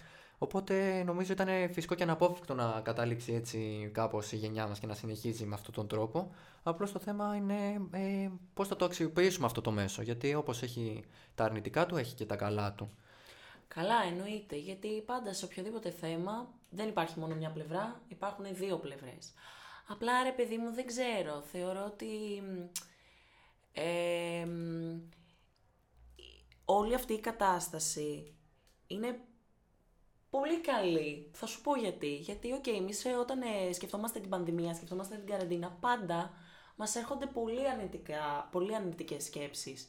Οπότε 0.42 1.04
νομίζω 1.04 1.34
ήταν 1.34 1.72
φυσικό 1.72 1.96
και 1.96 2.04
αναπόφευκτο 2.04 2.54
να 2.54 2.82
καταλήξει 2.84 3.34
έτσι 3.34 3.90
κάπως 3.94 4.32
η 4.32 4.36
γενιά 4.36 4.68
μας 4.68 4.80
και 4.80 4.88
να 4.88 4.94
συνεχίζει 4.94 5.46
με 5.46 5.56
αυτόν 5.56 5.74
τον 5.74 5.88
τρόπο. 5.88 6.32
Απλώς 6.64 6.92
το 6.92 7.00
θέμα 7.00 7.36
είναι 7.36 7.88
ε, 7.92 8.30
πώς 8.54 8.68
θα 8.68 8.76
το 8.76 8.86
αξιοποιήσουμε 8.86 9.46
αυτό 9.46 9.62
το 9.62 9.72
μέσο, 9.72 10.02
γιατί 10.02 10.34
όπως 10.34 10.62
έχει 10.62 11.04
τα 11.36 11.44
αρνητικά 11.44 11.86
του, 11.86 11.98
έχει 11.98 12.16
και 12.16 12.26
τα 12.26 12.36
καλά 12.36 12.74
του. 12.74 12.92
Καλά, 13.68 14.04
εννοείται, 14.12 14.56
γιατί 14.56 15.02
πάντα 15.06 15.34
σε 15.34 15.46
οποιοδήποτε 15.46 15.90
θέμα 15.90 16.54
δεν 16.70 16.88
υπάρχει 16.88 17.20
μόνο 17.20 17.36
μια 17.36 17.50
πλευρά, 17.50 18.02
υπάρχουν 18.08 18.46
δύο 18.52 18.78
πλευρές. 18.78 19.34
Απλά 19.88 20.24
ρε 20.24 20.32
παιδί 20.32 20.58
μου 20.58 20.74
δεν 20.74 20.86
ξέρω, 20.86 21.42
θεωρώ 21.42 21.86
ότι 21.86 22.06
μ, 22.42 22.70
ε, 23.72 24.46
μ, 24.46 25.00
όλη 26.66 26.94
αυτή 26.94 27.14
η 27.14 27.20
κατάσταση 27.20 28.34
είναι 28.88 29.20
πολύ 30.30 30.62
καλή. 30.62 31.30
Θα 31.34 31.46
σου 31.46 31.62
πω 31.62 31.76
γιατί. 31.76 32.16
Γιατί, 32.16 32.54
οκ, 32.54 32.68
εμείς 32.68 33.06
όταν 33.20 33.42
ε, 33.42 33.74
σκεφτόμαστε 33.74 34.20
την 34.20 34.30
πανδημία, 34.30 34.74
σκεφτόμαστε 34.74 35.16
την 35.16 35.28
καραντίνα, 35.28 35.78
πάντα 35.80 36.32
μας 36.76 36.96
έρχονται 36.96 37.26
πολύ, 37.26 37.70
αρνητικά, 37.70 38.48
πολύ 38.52 38.76
αρνητικές 38.76 39.24
σκέψεις. 39.24 39.88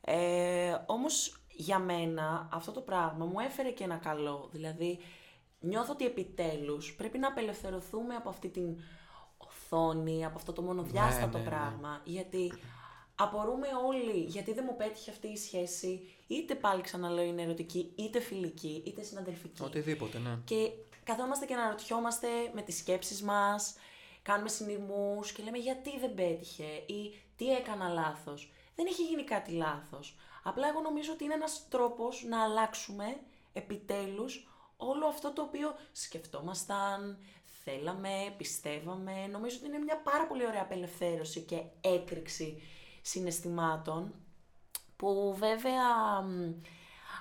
Ε, 0.00 0.76
όμως 0.86 1.42
για 1.48 1.78
μένα 1.78 2.48
αυτό 2.52 2.72
το 2.72 2.80
πράγμα 2.80 3.24
μου 3.24 3.40
έφερε 3.40 3.70
και 3.70 3.84
ένα 3.84 3.96
καλό. 3.96 4.48
Δηλαδή 4.52 4.98
νιώθω 5.60 5.92
ότι 5.92 6.04
επιτέλους 6.04 6.94
πρέπει 6.94 7.18
να 7.18 7.28
απελευθερωθούμε 7.28 8.14
από 8.14 8.28
αυτή 8.28 8.48
την 8.48 8.76
οθόνη, 9.36 10.24
από 10.24 10.36
αυτό 10.36 10.52
το 10.52 10.62
μονοδιάστατο 10.62 11.38
ναι, 11.38 11.44
ναι. 11.44 11.50
πράγμα. 11.50 12.00
Γιατί 12.04 12.52
απορούμε 13.22 13.66
όλοι 13.86 14.20
γιατί 14.20 14.52
δεν 14.52 14.64
μου 14.68 14.76
πέτυχε 14.76 15.10
αυτή 15.10 15.28
η 15.28 15.36
σχέση, 15.36 16.14
είτε 16.26 16.54
πάλι 16.54 16.82
ξαναλέω 16.82 17.24
είναι 17.24 17.42
ερωτική, 17.42 17.92
είτε 17.94 18.20
φιλική, 18.20 18.82
είτε 18.86 19.02
συναδελφική. 19.02 19.62
Οτιδήποτε, 19.62 20.18
ναι. 20.18 20.38
Και 20.44 20.70
καθόμαστε 21.04 21.46
και 21.46 21.54
αναρωτιόμαστε 21.54 22.28
με 22.52 22.62
τις 22.62 22.76
σκέψεις 22.76 23.22
μας, 23.22 23.74
κάνουμε 24.22 24.48
συνειρμούς 24.48 25.32
και 25.32 25.42
λέμε 25.42 25.58
γιατί 25.58 25.98
δεν 25.98 26.14
πέτυχε 26.14 26.64
ή 26.86 27.14
τι 27.36 27.54
έκανα 27.54 27.88
λάθος. 27.88 28.52
Δεν 28.76 28.86
έχει 28.86 29.02
γίνει 29.02 29.24
κάτι 29.24 29.52
λάθος. 29.52 30.16
Απλά 30.42 30.68
εγώ 30.68 30.80
νομίζω 30.80 31.12
ότι 31.12 31.24
είναι 31.24 31.34
ένας 31.34 31.66
τρόπος 31.68 32.24
να 32.28 32.42
αλλάξουμε 32.42 33.16
επιτέλους 33.52 34.48
όλο 34.76 35.06
αυτό 35.06 35.32
το 35.32 35.42
οποίο 35.42 35.74
σκεφτόμασταν, 35.92 37.18
θέλαμε, 37.64 38.34
πιστεύαμε. 38.36 39.26
Νομίζω 39.30 39.56
ότι 39.56 39.66
είναι 39.66 39.78
μια 39.78 39.96
πάρα 39.96 40.26
πολύ 40.26 40.46
ωραία 40.46 40.62
απελευθέρωση 40.62 41.40
και 41.40 41.62
έκρηξη 41.80 42.62
συναισθημάτων 43.10 44.14
που 44.96 45.34
βέβαια 45.38 45.82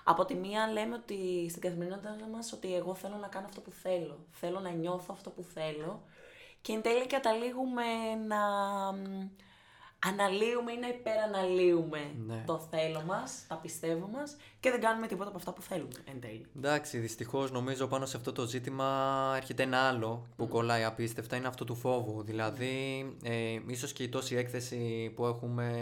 από 0.04 0.26
τη 0.26 0.36
μία 0.36 0.72
λέμε 0.72 0.96
ότι 0.96 1.48
στην 1.50 1.62
καθημερινότητά 1.62 2.18
μας 2.32 2.54
ότι 2.54 2.76
εγώ 2.76 2.96
θέλω 2.96 3.16
να 3.16 3.28
κάνω 3.28 3.46
αυτό 3.46 3.62
που 3.62 3.72
θέλω, 3.72 4.26
θέλω 4.32 4.60
να 4.60 4.70
νιώθω 4.70 5.14
αυτό 5.14 5.30
που 5.30 5.44
θέλω 5.44 6.04
και 6.62 6.74
εν 6.74 6.82
τέλει 6.82 7.08
καταλήγουμε 7.08 7.84
να 8.28 8.38
αναλύουμε 10.06 10.72
ή 10.72 10.78
να 10.80 10.88
υπεραναλύουμε 10.88 12.00
Ναι. 12.28 12.44
το 12.46 12.68
θέλω 12.70 13.02
μας, 13.02 13.46
τα 13.48 13.56
πιστεύω 13.56 14.08
μας 14.08 14.36
και 14.60 14.70
δεν 14.72 14.82
κάνουμε 14.82 15.08
τίποτα 15.08 15.30
από 15.30 15.38
αυτά 15.38 15.54
που 15.54 15.62
θέλουμε 15.62 15.90
εν 16.06 16.22
τέλει. 16.22 16.46
Εντάξει, 16.58 16.98
δυστυχώς 16.98 17.52
νομίζω 17.52 17.88
πάνω 17.88 18.06
σε 18.06 18.18
αυτό 18.18 18.32
το 18.32 18.46
ζήτημα 18.48 19.34
έρχεται 19.36 19.64
ένα 19.64 19.78
άλλο 19.78 20.28
που 20.36 20.48
κολλάει 20.48 20.84
απίστευτα, 20.84 21.36
είναι 21.36 21.48
αυτό 21.48 21.66
του 21.66 21.76
φόβου. 21.76 22.22
Δηλαδή, 22.24 23.06
ε, 23.24 23.60
ίσως 23.68 23.94
και 23.94 24.04
η 24.04 24.10
τόση 24.10 24.36
έκθεση 24.36 25.12
που 25.16 25.26
έχουμε 25.26 25.74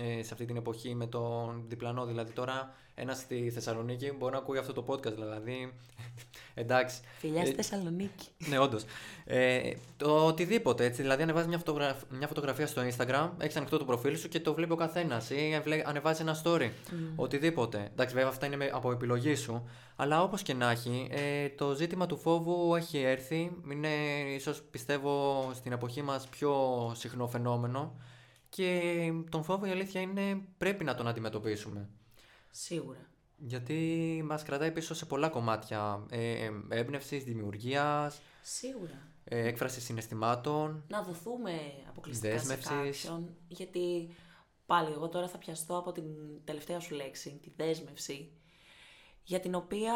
ε, 0.00 0.22
σε 0.22 0.28
αυτή 0.32 0.44
την 0.44 0.56
εποχή 0.56 0.94
με 0.94 1.06
τον 1.06 1.64
διπλανό. 1.68 2.04
Δηλαδή, 2.06 2.32
τώρα 2.32 2.74
ένας 3.00 3.18
στη 3.18 3.50
Θεσσαλονίκη 3.50 4.12
μπορεί 4.18 4.32
να 4.32 4.38
ακούει 4.38 4.58
αυτό 4.58 4.72
το 4.72 4.84
podcast. 4.88 5.14
Δηλαδή, 5.14 5.72
εντάξει. 6.54 7.00
Φιλιάς 7.18 7.42
Ε, 7.42 7.46
στη 7.46 7.54
Θεσσαλονίκη. 7.54 8.28
ναι, 8.48 8.58
όντως. 8.58 8.84
Ε, 9.24 9.72
το 9.96 10.26
οτιδήποτε 10.26 10.84
έτσι. 10.84 11.02
Δηλαδή, 11.02 11.22
ανεβάζει 11.22 11.48
μια, 11.48 11.58
φωτογραφ- 11.58 12.10
μια 12.10 12.26
φωτογραφία 12.26 12.66
στο 12.66 12.82
Instagram, 12.82 13.30
έχεις 13.38 13.56
ανοιχτό 13.56 13.78
το 13.78 13.84
προφίλ 13.84 14.16
σου 14.16 14.28
και 14.28 14.40
το 14.40 14.54
βλέπει 14.54 14.72
ο 14.72 14.76
καθένας. 14.76 15.30
Ή 15.30 15.52
ευλέ- 15.52 15.86
ανεβάζει 15.88 16.22
ένα 16.22 16.42
story. 16.44 16.70
Οτιδήποτε. 17.16 17.88
Εντάξει, 17.92 18.14
βέβαια, 18.14 18.28
αυτά 18.30 18.46
είναι 18.46 18.56
με- 18.56 18.70
από 18.72 18.92
επιλογή 18.92 19.34
σου. 19.34 19.68
Αλλά 19.96 20.22
όπως 20.22 20.42
και 20.42 20.54
να 20.54 20.70
έχει, 20.70 21.08
ε, 21.10 21.48
το 21.48 21.74
ζήτημα 21.74 22.06
του 22.06 22.16
φόβου 22.16 22.74
έχει 22.74 22.98
έρθει. 22.98 23.50
Είναι 23.72 23.88
ίσως 24.34 24.62
πιστεύω 24.70 25.50
στην 25.54 25.72
εποχή 25.72 26.02
μας 26.02 26.26
πιο 26.28 26.52
συχνό 26.96 27.26
φαινόμενο. 27.28 27.94
Και 28.48 28.80
τον 29.30 29.44
φόβο 29.44 29.66
η 29.66 29.70
αλήθεια 29.70 30.00
είναι 30.00 30.40
πρέπει 30.58 30.84
να 30.84 30.94
τον 30.94 31.08
αντιμετωπίσουμε. 31.08 31.88
Σίγουρα. 32.50 33.08
Γιατί 33.36 34.22
μας 34.24 34.42
κρατάει 34.42 34.72
πίσω 34.72 34.94
σε 34.94 35.06
πολλά 35.06 35.28
κομμάτια 35.28 36.06
ε, 36.10 36.50
έμπνευσης, 36.68 37.24
δημιουργίας, 37.24 38.20
Σίγουρα. 38.42 39.08
ε, 39.24 39.46
έκφρασης 39.48 39.84
συναισθημάτων. 39.84 40.84
να 40.88 41.02
δοθούμε 41.02 41.52
αποκλειστικά 41.88 42.32
Δέσμευσης. 42.34 42.66
σε 43.00 43.06
κάποιον, 43.06 43.36
γιατί 43.48 44.14
πάλι 44.66 44.92
εγώ 44.92 45.08
τώρα 45.08 45.28
θα 45.28 45.38
πιαστώ 45.38 45.78
από 45.78 45.92
την 45.92 46.04
τελευταία 46.44 46.80
σου 46.80 46.94
λέξη, 46.94 47.40
τη 47.42 47.50
δέσμευση, 47.56 48.32
για 49.22 49.40
την 49.40 49.54
οποία 49.54 49.94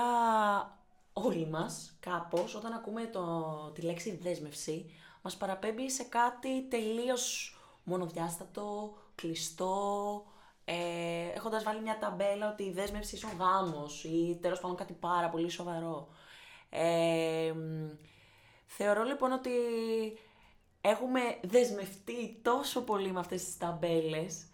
όλοι 1.12 1.46
μας 1.46 1.96
κάπως 2.00 2.54
όταν 2.54 2.72
ακούμε 2.72 3.06
το, 3.06 3.70
τη 3.74 3.80
λέξη 3.82 4.16
δέσμευση 4.22 4.90
μας 5.22 5.36
παραπέμπει 5.36 5.90
σε 5.90 6.02
κάτι 6.02 6.68
τελείως 6.68 7.56
μονοδιάστατο, 7.84 8.94
κλειστό, 9.14 10.24
ε, 10.64 10.74
έχοντας 11.34 11.62
βάλει 11.62 11.80
μια 11.80 11.98
ταμπέλα 11.98 12.50
ότι 12.50 12.62
η 12.62 12.72
δέσμευση 12.72 13.20
είναι 13.22 13.32
ο 13.32 13.44
γάμος 13.44 14.04
ή 14.04 14.38
τέλος 14.42 14.60
πάντων 14.60 14.76
κάτι 14.76 14.92
πάρα 14.92 15.28
πολύ 15.28 15.48
σοβαρό. 15.50 16.08
Ε, 16.70 17.52
μ, 17.54 17.88
θεωρώ 18.66 19.02
λοιπόν 19.02 19.32
ότι 19.32 19.50
έχουμε 20.80 21.20
δεσμευτεί 21.42 22.38
τόσο 22.42 22.82
πολύ 22.84 23.12
με 23.12 23.20
αυτές 23.20 23.44
τις 23.44 23.58
ταμπέλες 23.58 24.46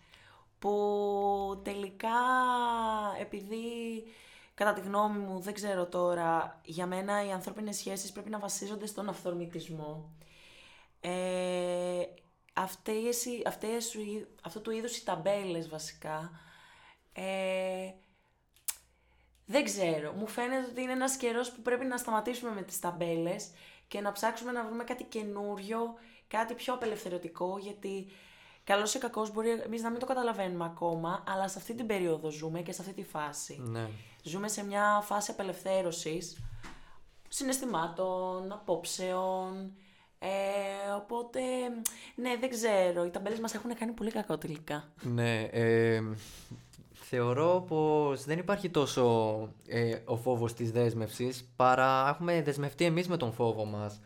που 0.58 1.60
τελικά 1.64 2.08
επειδή 3.20 3.64
κατά 4.54 4.72
τη 4.72 4.80
γνώμη 4.80 5.18
μου 5.18 5.40
δεν 5.40 5.54
ξέρω 5.54 5.86
τώρα 5.86 6.60
για 6.64 6.86
μένα 6.86 7.26
οι 7.26 7.32
ανθρώπινες 7.32 7.76
σχέσεις 7.76 8.12
πρέπει 8.12 8.30
να 8.30 8.38
βασίζονται 8.38 8.86
στον 8.86 9.08
αυθορμητισμό 9.08 10.10
ε, 11.00 12.02
αυτές, 12.62 13.24
οι- 13.24 13.42
αυτές, 13.46 13.94
οι- 13.94 14.26
αυτού 14.42 14.60
του 14.60 14.70
είδους 14.70 14.96
οι 14.96 15.04
ταμπέλες 15.04 15.68
βασικά 15.68 16.30
ε, 17.12 17.90
δεν 19.46 19.64
ξέρω. 19.64 20.12
Μου 20.12 20.26
φαίνεται 20.26 20.66
ότι 20.70 20.82
είναι 20.82 20.92
ένας 20.92 21.16
καιρός 21.16 21.50
που 21.52 21.62
πρέπει 21.62 21.84
να 21.84 21.96
σταματήσουμε 21.96 22.52
με 22.52 22.62
τις 22.62 22.78
ταμπέλες 22.78 23.50
και 23.88 24.00
να 24.00 24.12
ψάξουμε 24.12 24.52
να 24.52 24.64
βρούμε 24.64 24.84
κάτι 24.84 25.04
καινούριο, 25.04 25.94
κάτι 26.28 26.54
πιο 26.54 26.74
απελευθερωτικό, 26.74 27.58
γιατί 27.58 28.06
καλός 28.64 28.94
ή 28.94 28.98
κακός 28.98 29.32
μπορεί 29.32 29.50
εμείς 29.50 29.82
να 29.82 29.90
μην 29.90 29.98
το 30.00 30.06
καταλαβαίνουμε 30.06 30.64
ακόμα, 30.64 31.24
αλλά 31.28 31.48
σε 31.48 31.58
αυτή 31.58 31.74
την 31.74 31.86
περίοδο 31.86 32.30
ζούμε 32.30 32.62
και 32.62 32.72
σε 32.72 32.82
αυτή 32.82 32.94
τη 32.94 33.02
φάση. 33.04 33.58
Ναι. 33.60 33.88
Ζούμε 34.22 34.48
σε 34.48 34.64
μια 34.64 35.00
φάση 35.04 35.30
απελευθέρωσης 35.30 36.42
συναισθημάτων, 37.28 38.52
απόψεων, 38.52 39.74
ε, 40.22 40.92
οπότε, 40.96 41.40
ναι, 42.14 42.36
δεν 42.40 42.50
ξέρω. 42.50 43.04
Οι 43.04 43.10
ταμπέλες 43.10 43.40
μας 43.40 43.54
έχουν 43.54 43.74
κάνει 43.74 43.92
πολύ 43.92 44.10
κακό 44.10 44.38
τελικά. 44.38 44.84
ναι 45.02 45.40
ε, 45.42 46.02
θεωρώ 46.92 47.64
πως 47.68 48.24
δεν 48.24 48.38
υπάρχει 48.38 48.70
τόσο 48.70 49.04
ε, 49.66 49.98
ο 50.04 50.16
φόβος 50.16 50.54
της 50.54 50.72
δέσμευσης 50.72 51.44
παρά 51.56 52.08
έχουμε 52.08 52.42
δεσμευτεί 52.42 52.84
εμείς 52.84 53.08
με 53.08 53.16
τον 53.16 53.32
φόβο 53.32 53.64
μας. 53.64 54.00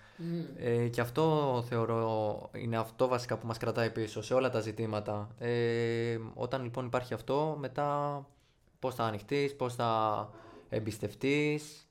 Ε, 0.56 0.88
και 0.88 1.00
αυτό 1.00 1.64
θεωρώ 1.68 2.50
είναι 2.54 2.76
αυτό 2.76 3.08
βασικά 3.08 3.38
που 3.38 3.46
μας 3.46 3.58
κρατάει 3.58 3.90
πίσω 3.90 4.22
σε 4.22 4.34
όλα 4.34 4.50
τα 4.50 4.60
ζητήματα. 4.60 5.28
Ε, 5.38 6.18
όταν 6.34 6.62
λοιπόν 6.62 6.86
υπάρχει 6.86 7.14
αυτό, 7.14 7.56
μετά 7.60 8.20
πώς 8.78 8.94
θα 8.94 9.04
ανοιχτείς, 9.04 9.56
πώς 9.56 9.74
θα 9.74 10.30
εμπιστευτείς. 10.68 11.88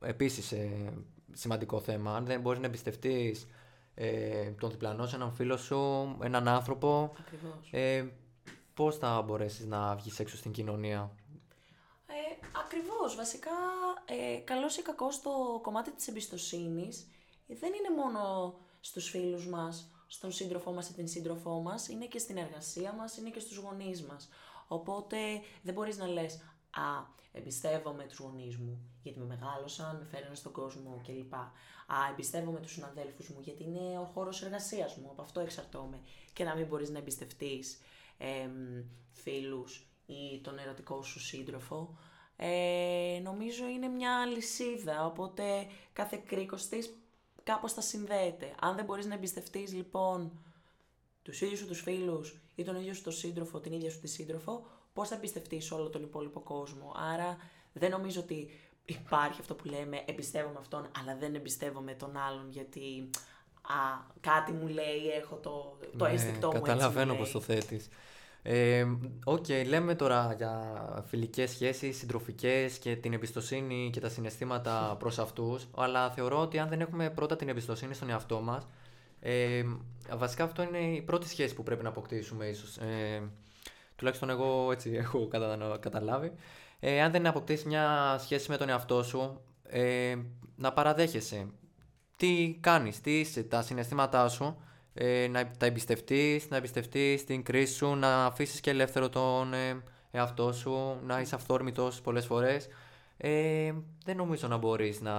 Επίσης 0.00 0.52
ε, 0.52 0.92
σημαντικό 1.32 1.80
θέμα. 1.80 2.16
Αν 2.16 2.24
δεν 2.26 2.40
μπορείς 2.40 2.60
να 2.60 2.66
εμπιστευτείς 2.66 3.46
ε, 3.98 4.50
τον 4.50 4.70
διπλανός 4.70 5.08
σου, 5.10 5.16
έναν 5.16 5.32
φίλο 5.32 5.56
σου, 5.56 6.16
έναν 6.22 6.48
άνθρωπο, 6.48 7.12
Ακριβώς. 7.20 7.68
ε, 7.70 8.12
πώς 8.74 8.96
θα 8.96 9.22
μπορέσεις 9.22 9.66
να 9.66 9.94
βγεις 9.96 10.18
έξω 10.18 10.36
στην 10.36 10.52
κοινωνία; 10.52 11.10
Ε, 12.06 12.46
ακριβώς, 12.64 13.14
βασικά, 13.16 13.50
ε, 14.04 14.36
καλός 14.38 14.76
ή 14.76 14.82
κακός 14.82 15.22
το 15.22 15.30
κομμάτι 15.62 15.90
της 15.92 16.08
εμπιστοσύνης 16.08 17.06
δεν 17.46 17.72
είναι 17.72 18.02
μόνο 18.02 18.54
στους 18.80 19.08
φίλους 19.08 19.46
μας, 19.46 19.90
στον 20.06 20.32
σύντροφό 20.32 20.72
μας 20.72 20.88
ή 20.88 20.94
την 20.94 21.08
σύντροφό 21.08 21.60
μας, 21.60 21.88
είναι 21.88 22.06
και 22.06 22.18
στην 22.18 22.36
εργασία 22.36 22.92
μας, 22.92 23.16
είναι 23.16 23.30
και 23.30 23.40
στους 23.40 23.56
γονείς 23.56 24.02
μας. 24.02 24.28
Οπότε 24.68 25.16
δεν 25.62 25.74
μπορείς 25.74 25.96
να 25.98 26.06
λες 26.06 26.40
«Α, 26.80 27.04
εμπιστεύομαι 27.32 28.04
τους 28.04 28.18
γονείς 28.18 28.56
μου, 28.56 28.78
γιατί 29.02 29.18
με 29.18 29.24
μεγάλωσαν, 29.24 29.96
με 29.96 30.04
φέρανε 30.04 30.34
στον 30.34 30.52
κόσμο 30.52 31.00
κλπ. 31.06 31.34
Α, 31.34 31.50
εμπιστεύομαι 32.10 32.60
τους 32.60 32.72
συναδέλφους 32.72 33.28
μου, 33.28 33.40
γιατί 33.40 33.62
είναι 33.62 33.98
ο 33.98 34.04
χώρος 34.04 34.42
εργασίας 34.42 34.96
μου, 34.96 35.08
από 35.10 35.22
αυτό 35.22 35.40
εξαρτώμαι. 35.40 36.00
Και 36.32 36.44
να 36.44 36.54
μην 36.54 36.66
μπορείς 36.66 36.90
να 36.90 36.98
εμπιστευτείς 36.98 37.78
εμ, 38.18 38.84
φίλους 39.12 39.86
ή 40.06 40.40
τον 40.42 40.58
ερωτικό 40.58 41.02
σου 41.02 41.20
σύντροφο. 41.20 41.96
Ε, 42.36 43.20
νομίζω 43.22 43.66
είναι 43.66 43.88
μια 43.88 44.26
λυσίδα, 44.26 45.06
οπότε 45.06 45.66
κάθε 45.92 46.22
κρίκος 46.26 46.66
της 46.68 46.96
κάπως 47.42 47.72
θα 47.72 47.80
συνδέεται. 47.80 48.54
Αν 48.60 48.76
δεν 48.76 48.84
μπορείς 48.84 49.06
να 49.06 49.14
εμπιστευτείς 49.14 49.72
λοιπόν 49.72 50.32
τους 51.22 51.40
ίδιους 51.40 51.58
σου 51.58 51.66
τους 51.66 51.80
φίλους 51.80 52.40
ή 52.54 52.64
τον 52.64 52.76
ίδιο 52.76 52.94
σου 52.94 53.02
τον 53.02 53.12
σύντροφο, 53.12 53.60
την 53.60 53.72
ίδια 53.72 53.90
σου 53.90 54.00
τη 54.00 54.06
σύντροφο, 54.06 54.66
πώς 54.96 55.08
θα 55.08 55.14
εμπιστευτείς 55.14 55.70
όλο 55.70 55.88
τον 55.88 56.02
υπόλοιπο 56.02 56.40
κόσμο. 56.40 56.92
Άρα 57.14 57.36
δεν 57.72 57.90
νομίζω 57.90 58.20
ότι 58.20 58.50
υπάρχει 58.84 59.40
αυτό 59.40 59.54
που 59.54 59.68
λέμε 59.68 60.02
εμπιστεύομαι 60.06 60.58
αυτόν, 60.58 60.86
αλλά 61.00 61.16
δεν 61.16 61.34
εμπιστεύομαι 61.34 61.92
τον 61.92 62.16
άλλον 62.16 62.46
γιατί 62.50 63.10
α, 63.62 63.76
κάτι 64.20 64.52
μου 64.52 64.66
λέει, 64.66 65.08
έχω 65.20 65.36
το, 65.36 65.78
το 65.96 66.04
Ναι, 66.04 66.12
ένστικτό 66.12 66.46
μου 66.46 66.52
έτσι 66.56 66.70
Καταλαβαίνω 66.70 67.12
μου 67.12 67.18
πώς 67.18 67.30
το 67.30 67.42
λέει. 67.48 67.58
θέτεις. 67.58 67.88
Ε, 68.42 68.86
Οκ, 69.24 69.46
λέμε 69.66 69.94
τώρα 69.94 70.34
για 70.36 70.60
φιλικές 71.08 71.50
σχέσεις, 71.50 71.96
συντροφικές 71.96 72.78
και 72.78 72.96
την 72.96 73.12
εμπιστοσύνη 73.12 73.90
και 73.92 74.00
τα 74.00 74.08
συναισθήματα 74.08 74.72
προς 74.98 75.18
αυτούς, 75.18 75.66
αλλά 75.76 76.10
θεωρώ 76.10 76.40
ότι 76.40 76.58
αν 76.58 76.68
δεν 76.68 76.80
έχουμε 76.80 77.10
πρώτα 77.10 77.36
την 77.36 77.48
εμπιστοσύνη 77.48 77.94
στον 77.94 78.10
εαυτό 78.10 78.40
μας, 78.40 78.66
ε, 79.20 79.64
βασικά 80.16 80.44
αυτό 80.44 80.62
είναι 80.62 80.78
η 80.78 81.02
πρώτη 81.02 81.28
σχέση 81.28 81.54
που 81.54 81.62
πρέπει 81.62 81.82
να 81.82 81.88
αποκτήσουμε 81.88 82.46
ίσως. 82.46 82.76
Ε, 82.76 83.22
τουλάχιστον 83.96 84.30
εγώ 84.30 84.72
έτσι 84.72 84.90
έχω 85.02 85.28
κατα- 85.28 85.78
καταλάβει. 85.80 86.32
Ε, 86.80 87.02
αν 87.02 87.12
δεν 87.12 87.26
αποκτήσεις 87.26 87.64
μια 87.64 88.16
σχέση 88.20 88.50
με 88.50 88.56
τον 88.56 88.68
εαυτό 88.68 89.02
σου, 89.02 89.40
ε, 89.62 90.16
να 90.56 90.72
παραδέχεσαι 90.72 91.46
τι 92.16 92.56
κάνεις, 92.60 93.00
τι 93.00 93.18
είσαι, 93.18 93.42
τα 93.42 93.62
συναισθήματά 93.62 94.28
σου 94.28 94.56
ε, 94.94 95.28
να 95.28 95.50
τα 95.50 95.66
εμπιστευτείς, 95.66 96.48
να 96.50 96.56
εμπιστευτείς 96.56 97.24
την 97.24 97.42
κρίση 97.42 97.74
σου, 97.74 97.94
να 97.94 98.24
αφήσεις 98.24 98.60
και 98.60 98.70
ελεύθερο 98.70 99.08
τον 99.08 99.52
ε, 99.54 99.82
εαυτό 100.10 100.52
σου, 100.52 101.00
να 101.02 101.20
είσαι 101.20 101.34
αυθόρμητος 101.34 102.00
πολλές 102.00 102.26
φορές. 102.26 102.68
Ε, 103.16 103.72
δεν 104.04 104.16
νομίζω 104.16 104.48
να 104.48 104.56
μπορείς 104.56 105.00
να 105.00 105.14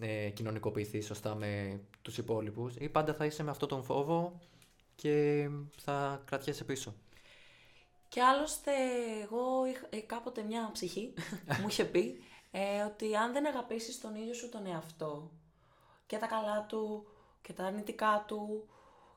ε, 0.00 0.30
κοινωνικοποιηθείς 0.30 1.06
σωστά 1.06 1.34
με 1.34 1.80
τους 2.02 2.18
υπόλοιπους 2.18 2.74
ή 2.76 2.88
πάντα 2.88 3.14
θα 3.14 3.24
είσαι 3.24 3.42
με 3.42 3.50
αυτόν 3.50 3.68
τον 3.68 3.82
φόβο 3.84 4.40
και 4.94 5.48
θα 5.76 6.22
κρατιέσαι 6.24 6.64
πίσω. 6.64 6.94
Και 8.12 8.22
άλλωστε 8.22 8.72
εγώ 9.22 9.66
είχα, 9.66 9.86
ε, 9.90 10.00
κάποτε 10.00 10.42
μια 10.42 10.70
ψυχή 10.72 11.14
μου 11.60 11.68
είχε 11.68 11.84
πει 11.84 12.24
ε, 12.50 12.82
ότι 12.82 13.16
αν 13.16 13.32
δεν 13.32 13.46
αγαπήσεις 13.46 14.00
τον 14.00 14.14
ίδιο 14.14 14.34
σου 14.34 14.48
τον 14.48 14.66
εαυτό 14.66 15.30
και 16.06 16.16
τα 16.16 16.26
καλά 16.26 16.66
του 16.68 17.06
και 17.42 17.52
τα 17.52 17.64
αρνητικά 17.64 18.24
του 18.26 18.68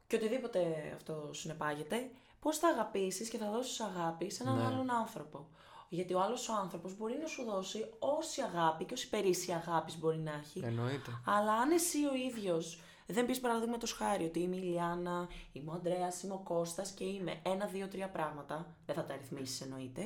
και 0.08 0.16
οτιδήποτε 0.16 0.92
αυτό 0.96 1.30
συνεπάγεται, 1.34 2.10
πώς 2.40 2.58
θα 2.58 2.68
αγαπήσεις 2.68 3.30
και 3.30 3.38
θα 3.38 3.52
δώσεις 3.52 3.80
αγάπη 3.80 4.32
σε 4.32 4.44
έναν 4.44 4.58
Ναι. 4.58 4.66
άλλον 4.66 4.92
άνθρωπο. 4.92 5.48
Γιατί 5.90 6.14
ο 6.14 6.22
άλλος 6.22 6.50
ο 6.50 6.54
άνθρωπος 6.54 6.98
μπορεί 6.98 7.18
να 7.22 7.28
σου 7.28 7.44
δώσει 7.44 7.90
όση 8.00 8.42
αγάπη 8.42 8.86
και 8.86 8.94
όση 8.94 9.10
περίσσια 9.10 9.56
αγάπης 9.68 9.98
μπορεί 10.00 10.18
να 10.18 10.32
έχει. 10.34 10.62
Εννοείται. 10.66 11.22
Αλλά 11.26 11.54
αν 11.54 11.72
εσύ 11.72 12.06
ο 12.06 12.14
ίδιος 12.14 12.80
δεν 13.06 13.26
πεις 13.26 13.40
παραδείγματο 13.40 13.88
χάρη 13.88 14.24
ότι 14.24 14.40
είμαι 14.40 14.56
η 14.56 14.60
Λιάννα, 14.60 15.28
είμαι 15.52 15.72
ο 15.72 15.74
Αντρέα, 15.74 16.12
είμαι 16.24 16.34
ο 16.34 16.42
Κώστας 16.44 16.92
και 16.92 17.04
είμαι 17.04 17.40
ένα, 17.44 17.66
δύο, 17.66 17.88
τρία 17.88 18.10
πράγματα, 18.10 18.76
δεν 18.86 18.96
θα 18.96 19.06
τα 19.06 19.16
ρυθμίσεις 19.16 19.62
εννοείται, 19.62 20.02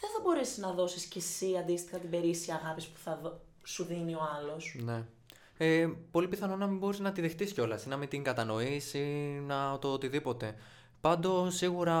δεν 0.00 0.10
θα 0.14 0.20
μπορέσεις 0.22 0.58
να 0.58 0.72
δώσεις 0.72 1.04
κι 1.04 1.18
εσύ 1.18 1.56
αντίστοιχα 1.56 1.98
την 1.98 2.10
περίσσια 2.10 2.54
αγάπη 2.54 2.82
που 2.82 2.98
θα 2.98 3.18
δω- 3.22 3.40
σου 3.64 3.84
δίνει 3.84 4.14
ο 4.14 4.20
άλλος. 4.38 4.76
Ναι. 4.78 5.04
Ε, 5.58 5.88
πολύ 6.10 6.28
πιθανό 6.28 6.56
να 6.56 6.66
μην 6.66 6.78
μπορείς 6.78 6.98
να 6.98 7.12
τη 7.12 7.20
δεχτείς 7.20 7.52
κιόλας 7.52 7.84
ή 7.84 7.88
να 7.88 7.96
μην 7.96 8.08
την 8.08 8.22
κατανοείς 8.22 8.94
ή 8.94 9.04
να 9.46 9.78
το 9.78 9.92
οτιδήποτε. 9.92 10.54
Πάντως 11.00 11.54
σίγουρα 11.54 11.96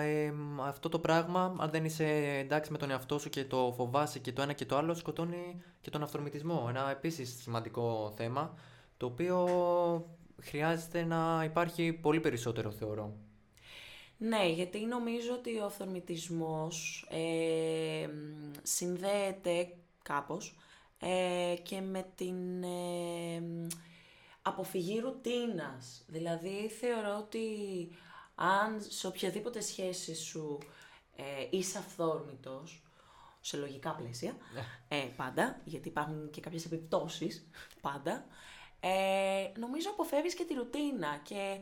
ε, 0.00 0.32
αυτό 0.60 0.88
το 0.88 0.98
πράγμα, 0.98 1.54
αν 1.58 1.70
δεν 1.70 1.84
είσαι 1.84 2.04
εντάξει 2.38 2.72
με 2.72 2.78
τον 2.78 2.90
εαυτό 2.90 3.18
σου 3.18 3.28
και 3.28 3.44
το 3.44 3.72
φοβάσαι 3.76 4.18
και 4.18 4.32
το 4.32 4.42
ένα 4.42 4.52
και 4.52 4.64
το 4.66 4.76
άλλο, 4.76 4.94
σκοτώνει 4.94 5.62
και 5.80 5.90
τον 5.90 6.02
αυθορμητισμό. 6.02 6.66
Ένα 6.68 6.90
επίσης 6.90 7.36
σημαντικό 7.42 8.12
θέμα, 8.16 8.54
το 8.98 9.06
οποίο 9.06 9.46
χρειάζεται 10.42 11.04
να 11.04 11.44
υπάρχει 11.44 11.92
πολύ 11.92 12.20
περισσότερο 12.20 12.70
θεωρώ. 12.70 13.16
Ναι, 14.18 14.48
γιατί 14.48 14.78
νομίζω 14.84 15.32
ότι 15.32 15.58
ο 15.58 15.64
αυθορμητισμός 15.64 17.06
ε, 17.10 18.06
μ, 18.06 18.50
συνδέεται 18.62 19.76
κάπως 20.02 20.56
ε, 20.98 21.54
και 21.62 21.80
με 21.80 22.06
την 22.14 22.62
ε, 22.62 23.40
μ, 23.40 23.66
αποφυγή 24.42 24.98
ρουτίνας. 24.98 26.04
Δηλαδή 26.06 26.68
θεωρώ 26.68 27.18
ότι 27.18 27.48
αν 28.34 28.80
σε 28.88 29.06
οποιαδήποτε 29.06 29.60
σχέση 29.60 30.14
σου 30.14 30.58
ε, 31.16 31.22
είσαι 31.50 31.78
αυθόρμητος, 31.78 32.82
σε 33.40 33.56
λογικά 33.56 33.90
πλαίσια, 33.90 34.36
ε, 34.88 34.96
πάντα, 35.16 35.60
γιατί 35.64 35.88
υπάρχουν 35.88 36.30
και 36.30 36.40
κάποιες 36.40 36.64
επιπτώσεις, 36.64 37.48
πάντα, 37.80 38.26
ε, 38.80 39.58
νομίζω 39.58 39.90
αποφεύγεις 39.90 40.34
και 40.34 40.44
τη 40.44 40.54
ρουτίνα 40.54 41.20
και 41.22 41.58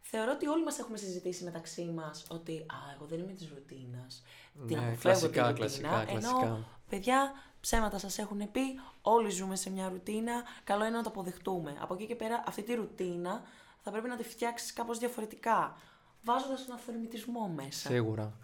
θεωρώ 0.00 0.32
ότι 0.32 0.46
όλοι 0.46 0.64
μας 0.64 0.78
έχουμε 0.78 0.96
συζητήσει 0.96 1.44
μεταξύ 1.44 1.84
μας 1.84 2.26
ότι 2.30 2.52
«Α, 2.52 2.76
εγώ 2.94 3.06
δεν 3.06 3.18
είμαι 3.18 3.32
της 3.32 3.48
ρουτίνας, 3.48 4.22
την 4.66 4.76
Ναι, 4.76 4.86
αποφεύγω 4.86 5.30
κλασικά, 5.30 5.52
τη 5.52 5.60
ρουτίνα», 5.60 5.88
κλασικά, 5.88 6.10
ενώ 6.10 6.38
κλασικά. 6.38 6.66
παιδιά 6.88 7.32
ψέματα 7.60 7.98
σας 7.98 8.18
έχουν 8.18 8.50
πει, 8.50 8.60
όλοι 9.02 9.30
ζούμε 9.30 9.56
σε 9.56 9.70
μια 9.70 9.88
ρουτίνα, 9.88 10.42
καλό 10.64 10.84
είναι 10.84 10.96
να 10.96 11.02
το 11.02 11.08
αποδεχτούμε. 11.08 11.76
Από 11.80 11.94
εκεί 11.94 12.06
και 12.06 12.14
πέρα 12.14 12.42
αυτή 12.46 12.62
τη 12.62 12.74
ρουτίνα 12.74 13.42
θα 13.82 13.90
πρέπει 13.90 14.08
να 14.08 14.16
τη 14.16 14.24
φτιάξεις 14.24 14.72
κάπως 14.72 14.98
διαφορετικά, 14.98 15.76
βάζοντας 16.22 16.64
τον 16.66 16.74
αυθορμητισμό 16.74 17.48
μέσα. 17.48 17.88
Σίγουρα. 17.88 18.38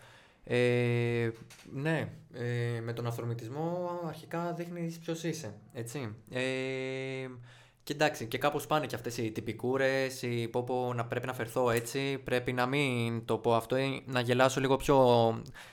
Ε, 0.49 1.31
ναι, 1.73 2.13
ε, 2.33 2.81
με 2.81 2.93
τον 2.93 3.07
αυθορμητισμό 3.07 4.01
αρχικά 4.07 4.53
δείχνεις 4.53 4.99
ποιος 4.99 5.25
είσαι, 5.25 5.55
έτσι. 5.73 6.15
Ε, 6.31 7.29
και 7.87 7.93
εντάξει, 7.93 8.27
και 8.27 8.39
κάπως 8.39 8.67
πάνε 8.67 8.87
και 8.87 8.95
αυτές 8.95 9.17
οι 9.17 9.31
τυπικούρες, 9.31 10.23
οι 10.23 10.49
πω 10.49 10.63
πω 10.63 10.93
να 10.95 11.05
πρέπει 11.05 11.27
να 11.27 11.33
φερθώ 11.33 11.71
έτσι, 11.71 12.19
πρέπει 12.25 12.53
να 12.53 12.67
μην 12.67 13.25
το 13.25 13.39
πω 13.39 13.55
αυτό 13.55 13.77
ή 13.77 14.03
να 14.07 14.21
γελάσω 14.21 14.61
λίγο 14.61 14.77
πιο 14.77 14.99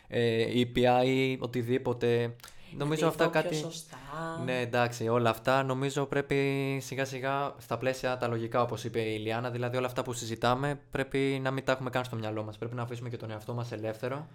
ε, 0.07 0.59
ήπια 0.59 1.03
ή 1.03 1.37
οτιδήποτε. 1.39 2.35
Νομίζω 2.77 3.01
Να 3.01 3.07
αυτά 3.07 3.25
ντυθώ 3.25 3.39
πιο 3.39 3.49
κάτι... 3.49 3.61
σωστά. 3.61 3.97
Ναι, 4.45 4.59
εντάξει, 4.59 5.07
όλα 5.07 5.29
αυτά 5.29 5.63
νομίζω 5.63 6.05
πρέπει 6.05 6.37
σιγά 6.81 7.05
σιγά 7.05 7.55
στα 7.57 7.77
πλαίσια 7.77 8.17
τα 8.17 8.27
λογικά, 8.27 8.61
όπως 8.61 8.83
είπε 8.83 8.99
η 8.99 9.15
Ιλιάνα. 9.19 9.49
Δηλαδή, 9.49 9.77
όλα 9.77 9.87
αυτά 9.87 10.03
που 10.03 10.13
συζητάμε 10.13 10.79
πρέπει 10.91 11.39
να 11.43 11.51
μην 11.51 11.63
τα 11.63 11.71
έχουμε 11.71 11.89
καν 11.89 12.03
στο 12.03 12.15
μυαλό 12.15 12.43
μας. 12.43 12.57
Πρέπει 12.57 12.75
να 12.75 12.81
αφήσουμε 12.81 13.09
και 13.09 13.17
τον 13.17 13.31
εαυτό 13.31 13.53
μας 13.53 13.71
ελεύθερο. 13.71 14.27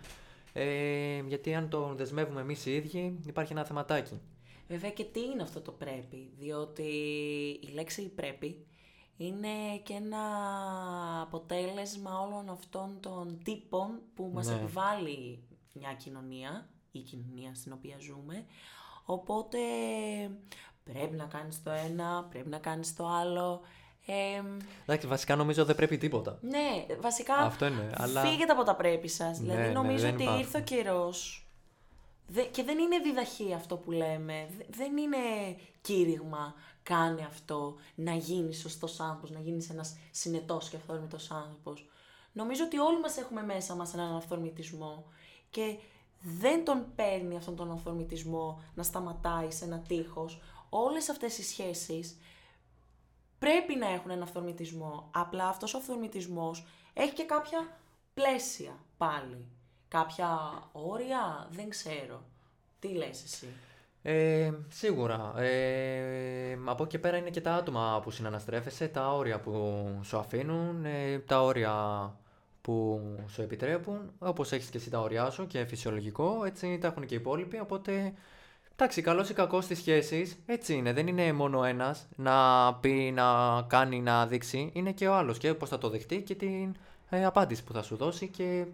Ε, 0.52 0.64
γιατί 1.26 1.54
αν 1.54 1.68
τον 1.68 1.96
δεσμεύουμε 1.96 2.40
εμείς 2.40 2.66
οι 2.66 2.74
ίδιοι, 2.74 3.18
υπάρχει 3.26 3.52
ένα 3.52 3.64
θεματάκι. 3.64 4.20
Βέβαια 4.68 4.90
και 4.90 5.04
τι 5.04 5.20
είναι 5.20 5.42
αυτό 5.42 5.60
το 5.60 5.72
πρέπει, 5.72 6.30
διότι 6.38 6.82
η 7.62 7.68
λέξη 7.74 8.08
πρέπει 8.08 8.66
είναι 9.16 9.48
και 9.82 9.92
ένα 9.92 10.18
αποτέλεσμα 11.22 12.20
όλων 12.20 12.48
αυτών 12.50 12.96
των 13.00 13.40
τύπων 13.44 14.00
που 14.14 14.30
μας 14.34 14.46
Ναι. 14.46 14.54
επιβάλλει 14.54 15.42
μια 15.72 15.92
κοινωνία, 15.92 16.68
η 16.92 16.98
κοινωνία 16.98 17.54
στην 17.54 17.72
οποία 17.72 17.96
ζούμε. 18.00 18.44
Οπότε 19.04 19.58
πρέπει 20.84 21.16
να 21.16 21.24
κάνεις 21.24 21.62
το 21.62 21.70
ένα, 21.70 22.24
πρέπει 22.30 22.48
να 22.48 22.58
κάνεις 22.58 22.94
το 22.96 23.06
άλλο. 23.08 23.60
Ε, 24.06 24.42
Εντάξει, 24.82 25.06
βασικά 25.06 25.36
νομίζω 25.36 25.64
δεν 25.64 25.76
πρέπει 25.76 25.98
τίποτα. 25.98 26.38
ναι, 26.42 26.86
βασικά 27.00 27.34
Αυτό 27.34 27.66
είναι, 27.66 27.90
αλλά- 27.96 28.20
φύγετε 28.20 28.52
από 28.52 28.62
τα 28.62 28.76
πρέπει 28.76 29.08
σας. 29.08 29.38
Ναι, 29.38 29.44
δηλαδή 29.44 29.62
ναι, 29.66 29.72
νομίζω 29.72 30.02
δεν 30.04 30.12
ότι 30.14 30.22
υπάρχουν. 30.22 30.42
ήρθε 30.44 30.58
ο 30.58 30.62
καιρός 30.62 31.42
Δε- 31.42 31.47
και 32.50 32.62
δεν 32.62 32.78
είναι 32.78 32.98
διδαχή 32.98 33.54
αυτό 33.54 33.76
που 33.76 33.90
λέμε. 33.90 34.48
Δε- 34.56 34.64
Δεν 34.70 34.96
είναι 34.96 35.16
κήρυγμα. 35.80 36.54
Κάνε 36.82 37.22
αυτό. 37.22 37.76
Να 37.94 38.14
γίνεις 38.14 38.58
σωστός 38.60 39.00
άνθρωπος, 39.00 39.30
να 39.30 39.40
γίνεις 39.40 39.70
ένας 39.70 39.96
συνετός 40.10 40.68
και 40.68 40.76
αυθόρμητος 40.76 41.30
άνθρωπος. 41.30 41.88
Νομίζω 42.32 42.64
ότι 42.64 42.78
όλοι 42.78 43.00
μας 43.00 43.16
έχουμε 43.16 43.42
μέσα 43.42 43.74
μας 43.74 43.94
έναν 43.94 44.16
αυθορμητισμό 44.16 45.04
και 45.50 45.76
δεν 46.20 46.64
τον 46.64 46.86
παίρνει 46.94 47.36
αυτόν 47.36 47.56
τον 47.56 47.72
αυθορμητισμό 47.72 48.62
να 48.74 48.82
σταματάει 48.82 49.50
σε 49.50 49.64
ένα 49.64 49.78
τείχος. 49.78 50.40
Όλες 50.68 51.08
αυτές 51.08 51.38
οι 51.38 51.42
σχέσεις 51.42 52.18
πρέπει 53.38 53.74
να 53.74 53.88
έχουν 53.88 54.10
ένα 54.10 54.22
αυθορμητισμό. 54.22 55.08
Απλά 55.14 55.48
αυτός 55.48 55.74
ο 55.74 55.78
αυθορμητισμός 55.78 56.66
έχει 56.94 57.12
και 57.12 57.24
κάποια 57.24 57.78
πλαίσια 58.14 58.78
πάλι. 58.96 59.46
Κάποια 59.88 60.28
όρια, 60.72 61.48
δεν 61.50 61.68
ξέρω. 61.68 62.22
Τι 62.78 62.88
λες 62.88 63.22
εσύ; 63.24 63.46
Ε, 64.02 64.52
σίγουρα. 64.68 65.40
Ε, 65.40 66.58
από 66.64 66.82
εκεί 66.82 66.92
και 66.92 66.98
πέρα 66.98 67.16
είναι 67.16 67.30
και 67.30 67.40
τα 67.40 67.54
άτομα 67.54 68.00
που 68.02 68.10
συναναστρέφεσαι, 68.10 68.88
τα 68.88 69.12
όρια 69.14 69.40
που 69.40 69.84
σου 70.02 70.18
αφήνουν, 70.18 70.84
ε, 70.84 71.18
τα 71.18 71.42
όρια 71.42 71.74
που 72.60 73.00
σου 73.28 73.42
επιτρέπουν. 73.42 74.10
Όπως 74.18 74.52
έχεις 74.52 74.70
και 74.70 74.76
εσύ 74.76 74.90
τα 74.90 75.00
όρια 75.00 75.30
σου 75.30 75.46
και 75.46 75.64
φυσιολογικό, 75.64 76.44
έτσι 76.44 76.78
τα 76.78 76.86
έχουν 76.86 77.06
και 77.06 77.14
οι 77.14 77.18
υπόλοιποι. 77.18 77.60
Οπότε, 77.60 78.12
εντάξει, 78.72 79.02
καλός 79.02 79.28
ή 79.30 79.34
κακός 79.34 79.64
στις 79.64 79.78
σχέσεις, 79.78 80.36
έτσι 80.46 80.74
είναι. 80.74 80.92
Δεν 80.92 81.06
είναι 81.06 81.32
μόνο 81.32 81.64
ένας 81.64 82.06
να 82.16 82.74
πει, 82.74 83.12
να 83.14 83.62
κάνει, 83.62 84.00
να 84.00 84.26
δείξει. 84.26 84.70
Είναι 84.74 84.92
και 84.92 85.08
ο 85.08 85.14
άλλος 85.14 85.38
και 85.38 85.54
πώς 85.54 85.68
θα 85.68 85.78
το 85.78 85.88
δεχτεί 85.88 86.22
και 86.22 86.34
την 86.34 86.74
ε, 87.10 87.24
απάντηση 87.24 87.64
που 87.64 87.72
θα 87.72 87.82
σου 87.82 87.96
δώσει 87.96 88.28
και 88.28 88.66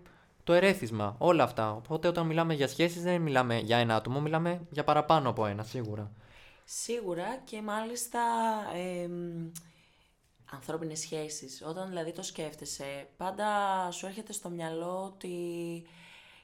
το 0.44 0.52
ερέθισμα, 0.52 1.14
όλα 1.18 1.42
αυτά. 1.42 1.72
Οπότε 1.72 2.08
όταν 2.08 2.26
μιλάμε 2.26 2.54
για 2.54 2.68
σχέσεις 2.68 3.02
δεν 3.02 3.20
μιλάμε 3.20 3.58
για 3.58 3.76
ένα 3.76 3.96
άτομο, 3.96 4.20
μιλάμε 4.20 4.66
για 4.70 4.84
παραπάνω 4.84 5.28
από 5.28 5.46
ένα, 5.46 5.62
σίγουρα. 5.62 6.10
Σίγουρα 6.64 7.36
και 7.44 7.62
μάλιστα 7.62 8.20
εμ, 8.74 9.50
ανθρώπινες 10.52 10.98
σχέσεις. 10.98 11.62
Όταν 11.66 11.88
δηλαδή 11.88 12.12
το 12.12 12.22
σκέφτεσαι, 12.22 13.08
πάντα 13.16 13.46
σου 13.90 14.06
έρχεται 14.06 14.32
στο 14.32 14.48
μυαλό 14.48 15.04
ότι 15.04 15.36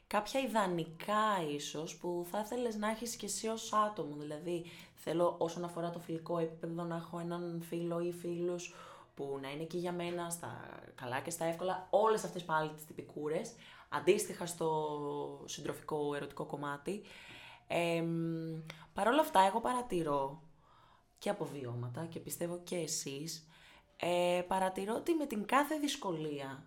κάποια 0.06 0.40
ιδανικά 0.40 1.44
ίσως 1.54 1.96
που 1.96 2.26
θα 2.30 2.40
ήθελες 2.44 2.76
να 2.76 2.90
έχεις 2.90 3.16
και 3.16 3.26
εσύ 3.26 3.48
ως 3.48 3.72
άτομο. 3.72 4.14
Δηλαδή 4.18 4.64
θέλω 4.94 5.34
όσον 5.38 5.64
αφορά 5.64 5.90
το 5.90 5.98
φιλικό 5.98 6.38
επίπεδο 6.38 6.82
να 6.82 6.96
έχω 6.96 7.18
έναν 7.18 7.62
φίλο 7.68 8.00
ή 8.00 8.12
φίλους 8.12 8.74
που 9.14 9.38
να 9.42 9.50
είναι 9.50 9.62
εκεί 9.62 9.78
για 9.78 9.92
μένα 9.92 10.30
στα 10.30 10.68
καλά 10.94 11.20
και 11.20 11.30
στα 11.30 11.44
εύκολα, 11.44 11.86
όλες 11.90 12.24
αυτές 12.24 12.44
πάλι 12.44 12.70
τις 12.70 12.86
τυπικούρες, 12.86 13.52
αντίστοιχα 13.90 14.46
στο 14.46 15.44
συντροφικό 15.46 16.14
ερωτικό 16.14 16.44
κομμάτι. 16.44 17.02
Εμ, 17.66 18.62
Παρ' 18.94 19.08
όλα 19.08 19.20
αυτά, 19.20 19.40
εγώ 19.40 19.60
παρατηρώ 19.60 20.42
και 21.18 21.30
από 21.30 21.44
βιώματα 21.44 22.06
και 22.06 22.18
πιστεύω 22.18 22.60
και 22.64 22.76
εσείς, 22.76 23.46
ε, 23.96 24.42
παρατηρώ 24.48 24.94
ότι 24.94 25.14
με 25.14 25.26
την 25.26 25.46
κάθε 25.46 25.78
δυσκολία 25.78 26.64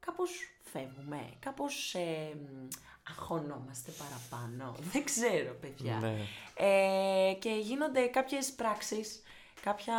κάπως 0.00 0.30
φεύγουμε, 0.62 1.30
κάπως 1.38 1.94
ε, 1.94 2.34
μ, 2.34 2.68
αγχωνόμαστε 3.08 3.90
παραπάνω. 3.90 4.74
Δεν 4.92 5.04
ξέρω, 5.04 5.54
παιδιά. 5.60 5.96
Ναι. 5.96 6.16
Ε, 6.54 7.34
και 7.34 7.50
γίνονται 7.50 8.06
κάποιες 8.06 8.52
πράξεις, 8.52 9.22
κάποια 9.62 9.94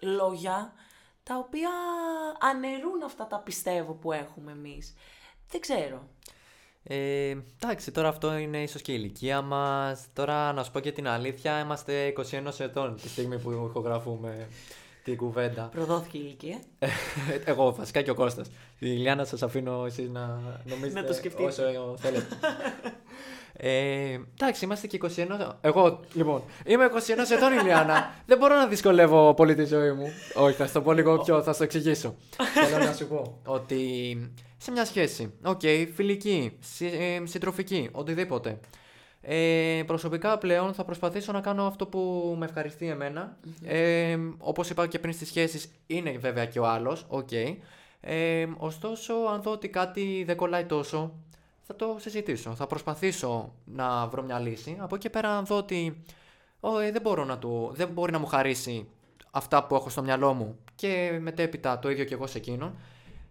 λόγια, 0.00 0.72
τα 1.22 1.36
οποία 1.36 1.70
αναιρούν 2.40 3.02
αυτά 3.02 3.26
τα 3.26 3.38
πιστεύω 3.38 3.92
που 3.92 4.12
έχουμε 4.12 4.52
εμείς. 4.52 4.94
Δεν 5.54 5.62
ξέρω. 5.62 6.08
Ε, 6.82 7.36
εντάξει, 7.60 7.90
τώρα 7.90 8.08
αυτό 8.08 8.36
είναι 8.36 8.62
ίσως 8.62 8.82
και 8.82 8.92
η 8.92 8.96
ηλικία 8.98 9.42
μας. 9.42 10.06
Τώρα 10.12 10.52
να 10.52 10.64
σου 10.64 10.70
πω 10.70 10.80
και 10.80 10.92
την 10.92 11.08
αλήθεια, 11.08 11.60
είμαστε 11.60 12.12
21 12.30 12.58
ετών 12.58 12.96
τη 12.96 13.08
στιγμή 13.08 13.38
που 13.38 13.50
ηχογραφούμε 13.50 14.48
την 15.04 15.16
κουβέντα. 15.16 15.62
Προδόθηκε 15.72 16.18
η 16.18 16.20
ηλικία. 16.24 16.58
Εγώ 17.44 17.74
βασικά 17.74 18.02
και 18.02 18.10
ο 18.10 18.14
Κώστας. 18.14 18.50
Η 18.78 18.86
Λιάννα 18.86 19.24
σας 19.24 19.42
αφήνω 19.42 19.84
εσείς 19.86 20.08
να 20.10 20.40
νομίζετε 20.64 21.00
Να 21.00 21.06
το 21.06 21.12
σκεφτείτε. 21.12 21.48
όσο 21.48 21.62
θέλετε. 21.98 22.26
Ε, 23.56 24.18
εντάξει, 24.34 24.64
είμαστε 24.64 24.86
και 24.86 25.00
21. 25.16 25.56
Εγώ, 25.60 26.00
λοιπόν, 26.12 26.42
είμαι 26.66 26.84
21 26.84 27.32
ετών, 27.32 27.52
Ηλιάνα. 27.58 28.14
Δεν 28.26 28.38
μπορώ 28.38 28.54
να 28.56 28.66
δυσκολεύω 28.66 29.34
πολύ 29.34 29.54
τη 29.54 29.64
ζωή 29.64 29.92
μου. 29.92 30.06
Όχι, 30.34 30.56
θα 30.56 30.66
σου 30.66 30.72
το 30.72 30.82
πω 30.82 30.92
λίγο 30.92 31.18
πιο, 31.18 31.42
θα 31.42 31.52
σου 31.52 31.58
το 31.58 31.64
εξηγήσω. 31.64 32.14
Θέλω 32.68 32.84
να 32.84 32.92
σου 32.92 33.06
πω 33.06 33.38
ότι 33.44 33.86
σε 34.56 34.70
μια 34.70 34.84
σχέση, 34.84 35.32
οκ, 35.44 35.60
φιλική, 35.94 36.56
συ, 36.60 36.86
ε, 36.86 37.20
συντροφική, 37.24 37.88
οτιδήποτε. 37.92 38.58
Ε, 39.26 39.82
προσωπικά 39.86 40.38
πλέον 40.38 40.74
θα 40.74 40.84
προσπαθήσω 40.84 41.32
να 41.32 41.40
κάνω 41.40 41.66
αυτό 41.66 41.86
που 41.86 42.34
με 42.38 42.44
ευχαριστεί 42.44 42.88
εμένα. 42.88 43.36
Ε, 43.64 44.18
όπως 44.38 44.70
είπα 44.70 44.86
και 44.86 44.98
πριν 44.98 45.12
στις 45.12 45.28
σχέσεις, 45.28 45.70
είναι 45.86 46.10
βέβαια 46.10 46.46
και 46.46 46.58
ο 46.58 46.66
άλλος, 46.66 47.06
οκ. 47.08 47.32
Ε, 48.00 48.46
ωστόσο, 48.56 49.14
αν 49.14 49.42
δω 49.42 49.50
ότι 49.50 49.68
κάτι 49.68 50.24
δεν 50.26 50.36
κολλάει 50.36 50.64
τόσο, 50.64 51.14
θα 51.62 51.76
το 51.76 51.96
συζητήσω. 51.98 52.54
Θα 52.54 52.66
προσπαθήσω 52.66 53.52
να 53.64 54.06
βρω 54.06 54.22
μια 54.22 54.38
λύση. 54.38 54.76
Από 54.80 54.94
εκεί 54.94 55.04
και 55.04 55.10
πέρα, 55.10 55.36
αν 55.36 55.44
δω 55.44 55.56
ότι 55.56 56.02
«Ω, 56.60 56.78
ε, 56.78 56.90
δεν, 56.90 57.02
μπορώ 57.02 57.24
να 57.24 57.38
του, 57.38 57.70
δεν 57.74 57.88
μπορεί 57.88 58.12
να 58.12 58.18
μου 58.18 58.26
χαρίσει 58.26 58.86
αυτά 59.30 59.64
που 59.64 59.74
έχω 59.74 59.88
στο 59.88 60.02
μυαλό 60.02 60.32
μου 60.32 60.58
και 60.74 61.18
μετέπειτα 61.20 61.78
το 61.78 61.90
ίδιο 61.90 62.04
και 62.04 62.14
εγώ 62.14 62.26
σε 62.26 62.38
εκείνον, 62.38 62.74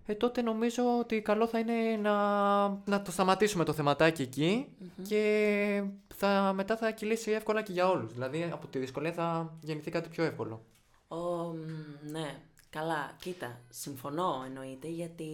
ε, 0.05 0.13
τότε 0.15 0.41
νομίζω 0.41 0.99
ότι 0.99 1.21
καλό 1.21 1.47
θα 1.47 1.59
είναι 1.59 1.97
να, 2.01 2.67
να 2.67 3.01
το 3.03 3.11
σταματήσουμε 3.11 3.63
το 3.63 3.73
θεματάκι 3.73 4.21
εκεί 4.21 4.67
και 5.07 5.83
θα, 6.15 6.51
μετά 6.55 6.77
θα 6.77 6.91
κυλήσει 6.91 7.31
εύκολα 7.31 7.61
και 7.61 7.71
για 7.71 7.89
όλους. 7.89 8.13
Δηλαδή 8.13 8.49
από 8.53 8.67
τη 8.67 8.79
δυσκολία 8.79 9.13
θα 9.13 9.57
γεννηθεί 9.61 9.91
κάτι 9.91 10.09
πιο 10.09 10.23
εύκολο. 10.23 10.65
Ο, 11.07 11.15
μ, 11.15 12.11
ναι, 12.11 12.41
καλά. 12.69 13.15
Κοίτα, 13.19 13.59
συμφωνώ 13.69 14.43
εννοείται 14.45 14.87
γιατί 14.87 15.31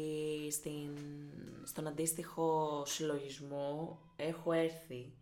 στην, 0.52 0.98
στον 1.64 1.88
αντίστοιχο 1.88 2.82
συλλογισμό 2.86 4.00
έχω 4.16 4.52
έρθει. 4.52 5.14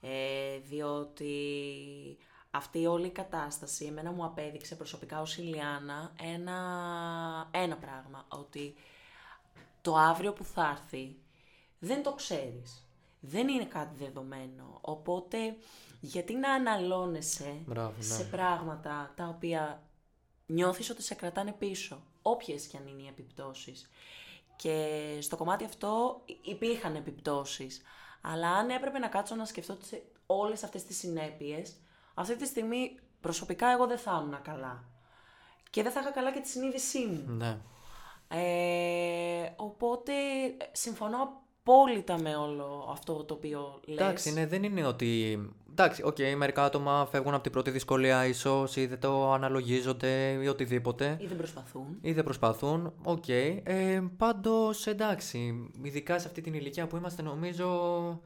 Ε, 0.00 0.58
διότι 0.68 1.34
αυτή 2.56 2.86
όλη 2.86 3.06
η 3.06 3.10
κατάσταση 3.10 3.84
εμένα 3.84 4.10
μου 4.12 4.24
απέδειξε 4.24 4.74
προσωπικά 4.76 5.20
ως 5.20 5.36
Ηλιάνα 5.36 6.12
ένα, 6.22 6.58
ένα 7.50 7.76
πράγμα. 7.76 8.24
Ότι 8.28 8.74
το 9.82 9.96
αύριο 9.96 10.32
που 10.32 10.44
θα 10.44 10.68
έρθει 10.78 11.16
δεν 11.78 12.02
το 12.02 12.12
ξέρεις. 12.12 12.80
Δεν 13.20 13.48
είναι 13.48 13.64
κάτι 13.64 14.04
δεδομένο. 14.04 14.78
Οπότε 14.80 15.56
γιατί 16.00 16.34
να 16.34 16.52
αναλώνεσαι 16.52 17.56
Μπράβο, 17.66 17.94
ναι. 17.96 18.02
σε 18.02 18.24
πράγματα 18.24 19.12
τα 19.16 19.26
οποία 19.28 19.82
νιώθεις 20.46 20.90
ότι 20.90 21.02
σε 21.02 21.14
κρατάνε 21.14 21.52
πίσω, 21.52 22.02
όποιες 22.22 22.66
και 22.66 22.76
αν 22.76 22.86
είναι 22.86 23.02
οι 23.02 23.06
επιπτώσεις. 23.08 23.90
Και 24.56 24.98
στο 25.20 25.36
κομμάτι 25.36 25.64
αυτό 25.64 26.20
υ- 26.24 26.46
υπήρχαν 26.46 26.94
επιπτώσεις. 26.94 27.82
Αλλά 28.20 28.48
αν 28.50 28.70
έπρεπε 28.70 28.98
να 28.98 29.08
κάτσω 29.08 29.34
να 29.34 29.44
σκεφτώ 29.44 29.74
τις, 29.74 29.92
όλες 30.26 30.62
αυτές 30.62 30.84
τις 30.84 30.98
συνέπειες, 30.98 31.76
αυτή 32.16 32.36
τη 32.36 32.46
στιγμή 32.46 32.98
προσωπικά 33.20 33.68
εγώ 33.68 33.86
δεν 33.86 33.98
θα 33.98 34.22
ήμουν 34.24 34.42
καλά. 34.42 34.84
Και 35.70 35.82
δεν 35.82 35.92
θα 35.92 36.00
είχα 36.00 36.10
καλά 36.10 36.32
και 36.32 36.40
τη 36.40 36.48
συνείδησή 36.48 37.06
μου. 37.06 37.34
Ναι. 37.36 37.58
Ε, 38.28 39.52
οπότε 39.56 40.12
ε, 40.12 40.64
συμφωνώ 40.72 41.16
απόλυτα 41.62 42.20
με 42.20 42.36
όλο 42.36 42.88
αυτό 42.90 43.24
το 43.24 43.34
οποίο 43.34 43.80
λες. 43.84 43.98
Εντάξει, 43.98 44.32
ναι, 44.32 44.46
δεν 44.46 44.62
είναι 44.62 44.86
ότι. 44.86 45.38
Εντάξει, 45.70 46.02
οκ, 46.02 46.16
μερικά 46.36 46.64
άτομα 46.64 47.06
φεύγουν 47.10 47.34
από 47.34 47.42
την 47.42 47.52
πρώτη 47.52 47.70
δυσκολία, 47.70 48.26
ίσως 48.26 48.76
ή 48.76 48.86
δεν 48.86 49.00
το 49.00 49.32
αναλογίζονται 49.32 50.38
ή 50.42 50.46
οτιδήποτε. 50.46 51.16
Ή 51.20 51.26
δεν 51.26 51.36
προσπαθούν. 51.36 51.98
Ή 52.00 52.12
δεν 52.12 52.24
προσπαθούν. 52.24 52.92
Οκ. 53.02 53.28
Ε, 53.28 54.02
Πάντως, 54.16 54.86
εντάξει, 54.86 55.70
ειδικά 55.82 56.18
σε 56.18 56.26
αυτή 56.26 56.40
την 56.40 56.54
ηλικία 56.54 56.86
που 56.86 56.96
είμαστε, 56.96 57.22
νομίζω. 57.22 58.20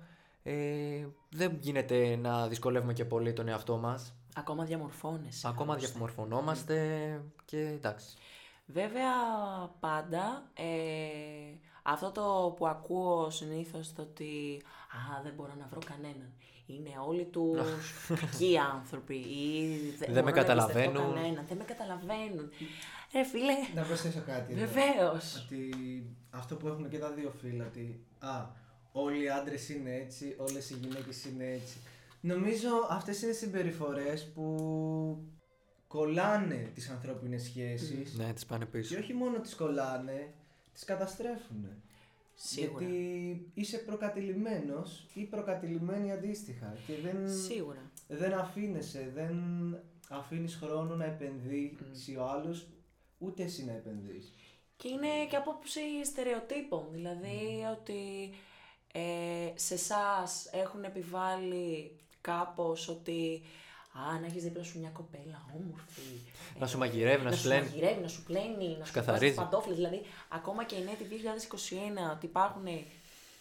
Ε, 0.53 1.07
δεν 1.31 1.57
γίνεται 1.61 2.17
να 2.17 2.49
δυσκολεύουμε 2.49 2.93
και 2.93 3.05
πολύ 3.05 3.33
τον 3.33 3.49
εαυτό 3.49 3.77
μας. 3.77 4.15
Ακόμα 4.35 4.65
διαμορφώνεσαι. 4.65 5.49
Ακόμα 5.49 5.73
άλλωστε. 5.73 5.91
διαμορφωνόμαστε 5.91 6.77
και 7.45 7.59
εντάξει. 7.59 8.17
Βέβαια, 8.67 9.11
πάντα 9.81 10.51
ε, 10.55 10.65
αυτό 11.83 12.11
το 12.11 12.55
που 12.57 12.67
ακούω 12.67 13.31
συνήθως 13.31 13.93
το 13.93 14.03
ότι 14.03 14.63
«Α, 15.19 15.23
δεν 15.23 15.33
μπορώ 15.37 15.53
να 15.59 15.67
βρω 15.71 15.81
κανέναν». 15.87 16.33
Είναι 16.67 16.91
όλοι 17.07 17.25
τους 17.25 17.59
κακοί 18.21 18.59
άνθρωποι 18.59 19.15
ή 19.15 19.79
δεν, 19.99 20.13
Δεν 20.13 20.23
μπορώ 20.23 20.25
με 20.25 20.31
να 20.43 20.53
εμπιστευτώ 20.53 20.71
καταλαβαίνουν. 20.71 21.15
Κανέναν, 21.15 21.45
δεν 21.49 21.57
με 21.57 21.65
καταλαβαίνουν. 21.65 22.51
Ρε 23.13 23.25
φίλε, 23.25 23.53
Να 23.75 23.83
προσθέσω 23.83 24.23
κάτι. 24.27 24.53
εδώ. 24.53 24.61
βεβαίως. 24.61 25.45
Ότι 25.45 25.71
αυτό 26.31 26.57
που 26.57 26.69
έχουν 26.69 26.89
και 26.89 26.99
τα 26.99 27.11
δύο 27.11 27.33
φύλλα, 27.41 27.67
ότι 27.67 28.05
α, 28.19 28.47
όλοι 28.93 29.23
οι 29.23 29.29
άντρες 29.31 29.69
είναι 29.69 29.95
έτσι, 29.95 30.35
όλες 30.39 30.71
οι 30.71 30.75
γυναίκες 30.75 31.25
είναι 31.25 31.47
έτσι. 31.53 31.77
Νομίζω 32.21 32.69
αυτές 32.89 33.23
είναι 33.23 33.33
συμπεριφορές 33.33 34.31
που 34.35 35.25
κολλάνε 35.87 36.71
τις 36.75 36.89
ανθρώπινες 36.89 37.43
σχέσεις 37.43 38.17
Ναι, 38.17 38.33
τις 38.33 38.47
πάνε 38.47 38.65
και 38.65 38.71
πίσω. 38.71 38.99
όχι 38.99 39.13
μόνο 39.15 39.39
τις 39.41 39.55
κολλάνε, 39.55 40.33
τις 40.73 40.85
καταστρέφουν. 40.85 41.67
Σίγουρα. 42.35 42.85
Γιατί 42.85 43.51
είσαι 43.55 43.79
προκατηλημένος 43.79 45.07
ή 45.15 45.25
προκατηλημένη 45.25 46.13
αντίστοιχα 46.13 46.77
και 46.87 46.93
δεν, 47.05 47.29
Σίγουρα. 47.45 47.91
δεν 48.09 48.33
αφήνεσαι, 48.33 49.11
δεν 49.15 49.35
αφήνεις 50.09 50.55
χρόνο 50.55 50.95
να 50.97 51.05
επενδύσεις 51.05 52.17
ο 52.19 52.25
άλλος, 52.25 52.67
ούτε 53.19 53.43
εσύ 53.43 53.65
να 53.65 53.73
επενδύσεις. 53.73 54.33
Και 54.77 54.89
είναι 54.89 55.09
και 55.31 55.37
απόψη 55.37 55.81
στερεοτύπων. 56.05 56.87
Δηλαδή 56.91 57.39
ότι 57.81 58.31
ε, 58.93 59.01
σε 59.55 59.75
εσάς 59.75 60.49
έχουν 60.53 60.85
επιβάλει 60.85 61.93
κάπως 62.21 62.89
ότι 62.89 63.43
Α, 63.93 64.19
να 64.21 64.27
έχεις 64.27 64.43
δίπλα 64.43 64.63
σου 64.63 64.79
μια 64.79 64.89
κοπέλα 64.89 65.45
όμορφη. 65.55 66.03
Να 66.59 66.67
σου 66.67 66.79
μαγειρεύει, 66.79 67.23
να 67.25 67.31
να 67.31 67.37
σου 67.37 67.43
σου 67.43 67.49
πλένει. 67.49 67.65
μαγειρεύει, 67.65 68.01
να 68.01 68.09
σου 68.09 68.23
πλένει, 68.23 68.77
να 68.79 68.85
σου 68.85 68.93
καθαρίζει. 68.93 68.93
καθαρίζει. 68.93 69.35
παντόφλες. 69.35 69.77
Δηλαδή, 69.77 70.03
ακόμα 70.29 70.65
και 70.65 70.75
η 70.75 70.85
νέα 70.85 70.95
2021, 70.95 72.13
ότι 72.13 72.27
υπάρχουν 72.27 72.67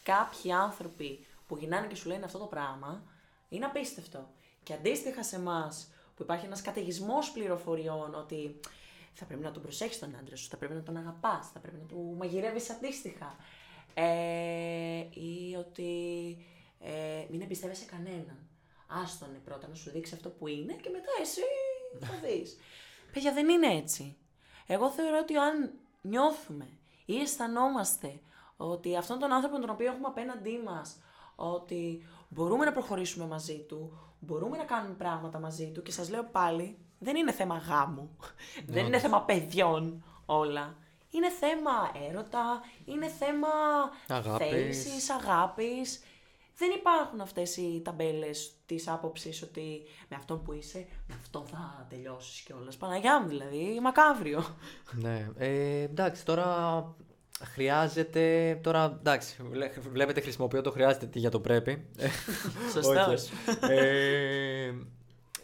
κάποιοι 0.04 0.52
άνθρωποι 0.52 1.26
που 1.48 1.58
γυρνάνε 1.58 1.88
και 1.88 1.96
σου 1.96 2.08
λένε 2.08 2.26
αυτό 2.26 2.38
το 2.38 2.46
πράγμα, 2.46 3.02
είναι 3.50 3.66
απίστευτο. 3.66 4.30
Και 4.64 4.74
αντίστοιχα 4.74 5.24
σε 5.24 5.36
εμάς, 5.36 5.88
που 6.16 6.24
υπάρχει 6.24 6.46
ένας 6.46 6.62
καταιγισμός 6.62 7.32
πληροφοριών 7.32 8.16
ότι 8.16 8.60
θα 9.14 9.26
πρέπει 9.26 9.44
να 9.44 9.52
τον 9.52 9.62
προσέχεις 9.62 10.00
τον 10.00 10.16
άντρα 10.20 10.36
σου, 10.36 10.48
θα 10.50 10.58
πρέπει 10.58 10.74
να 10.74 10.84
τον 10.84 10.98
αγαπάς, 10.98 11.50
θα 11.54 11.60
πρέπει 11.60 11.78
να 11.78 11.88
του 11.88 12.16
μαγειρεύεις 12.18 12.70
αντίστοιχα. 12.70 13.36
Ε, 13.94 15.06
ή 15.14 15.56
ότι 15.60 15.92
ε, 16.80 17.26
μην 17.30 17.42
εμπιστεύεσαι 17.42 17.86
κανέναν. 17.86 18.38
Άστονε 18.88 19.38
πρώτα 19.46 19.68
να 19.68 19.76
σου 19.76 19.92
δείξει 19.92 20.14
αυτό 20.14 20.30
που 20.30 20.48
είναι 20.48 20.74
και 20.74 20.90
μετά 20.90 21.12
εσύ 21.22 21.42
θα 22.00 22.28
δεις. 22.28 22.58
Παιδιά, 23.14 23.34
δεν 23.34 23.50
είναι 23.50 23.68
έτσι. 23.68 24.18
Εγώ 24.68 24.90
θεωρώ 24.90 25.18
ότι 25.22 25.36
αν 25.36 25.72
νιώθουμε 26.02 26.68
ή 27.06 27.20
αισθανόμαστε 27.20 28.20
ότι 28.58 28.96
αυτόν 28.98 29.20
τον 29.20 29.32
άνθρωπο 29.32 29.60
τον 29.60 29.70
οποίο 29.70 29.92
έχουμε 29.92 30.08
απέναντί 30.08 30.62
μας, 30.66 30.98
ότι 31.36 32.06
μπορούμε 32.30 32.66
να 32.66 32.72
προχωρήσουμε 32.72 33.26
μαζί 33.26 33.60
του, 33.68 33.98
μπορούμε 34.20 34.58
να 34.58 34.64
κάνουμε 34.64 34.94
πράγματα 34.94 35.40
μαζί 35.40 35.72
του 35.72 35.82
και 35.82 35.92
σας 35.92 36.10
λέω 36.10 36.24
πάλι, 36.24 36.78
δεν 37.00 37.16
είναι 37.16 37.32
θέμα 37.32 37.58
γάμου, 37.58 38.18
δεν 38.66 38.86
είναι 38.86 39.00
θέμα 39.00 39.22
παιδιών 39.22 40.04
όλα. 40.26 40.78
Είναι 41.12 41.30
θέμα 41.30 41.72
έρωτα, 42.10 42.62
είναι 42.86 43.08
θέμα 43.08 43.48
Αγάπης. 44.08 44.48
θέλησης, 44.48 45.10
αγάπης. 45.10 46.04
Δεν 46.58 46.70
υπάρχουν 46.76 47.22
αυτές 47.22 47.58
οι 47.58 47.82
ταμπέλες 47.84 48.52
της 48.66 48.88
άποψης 48.88 49.42
ότι 49.42 49.82
με 50.10 50.16
αυτόν 50.16 50.44
που 50.44 50.54
είσαι, 50.54 50.88
με 51.08 51.16
αυτόν 51.20 51.46
θα 51.46 51.86
τελειώσεις 51.90 52.40
κιόλας. 52.42 52.78
Παναγιά 52.78 53.22
μου 53.22 53.28
δηλαδή, 53.28 53.80
μακάβριο. 53.82 54.58
Ναι, 54.92 55.28
ε, 55.38 55.82
εντάξει, 55.82 56.26
τώρα 56.26 56.84
χρειάζεται. 57.44 58.56
Τώρα 58.64 58.98
εντάξει, 59.00 59.44
βλέ- 59.50 59.80
βλέπετε 59.80 60.22
χρησιμοποιώ 60.22 60.62
το 60.62 60.72
χρειάζεται 60.72 61.06
τι 61.06 61.20
για 61.20 61.30
το 61.32 61.40
πρέπει. 61.40 61.86
Σωστός. 62.74 63.30
Όχι. 63.64 63.74
ε, 63.74 64.74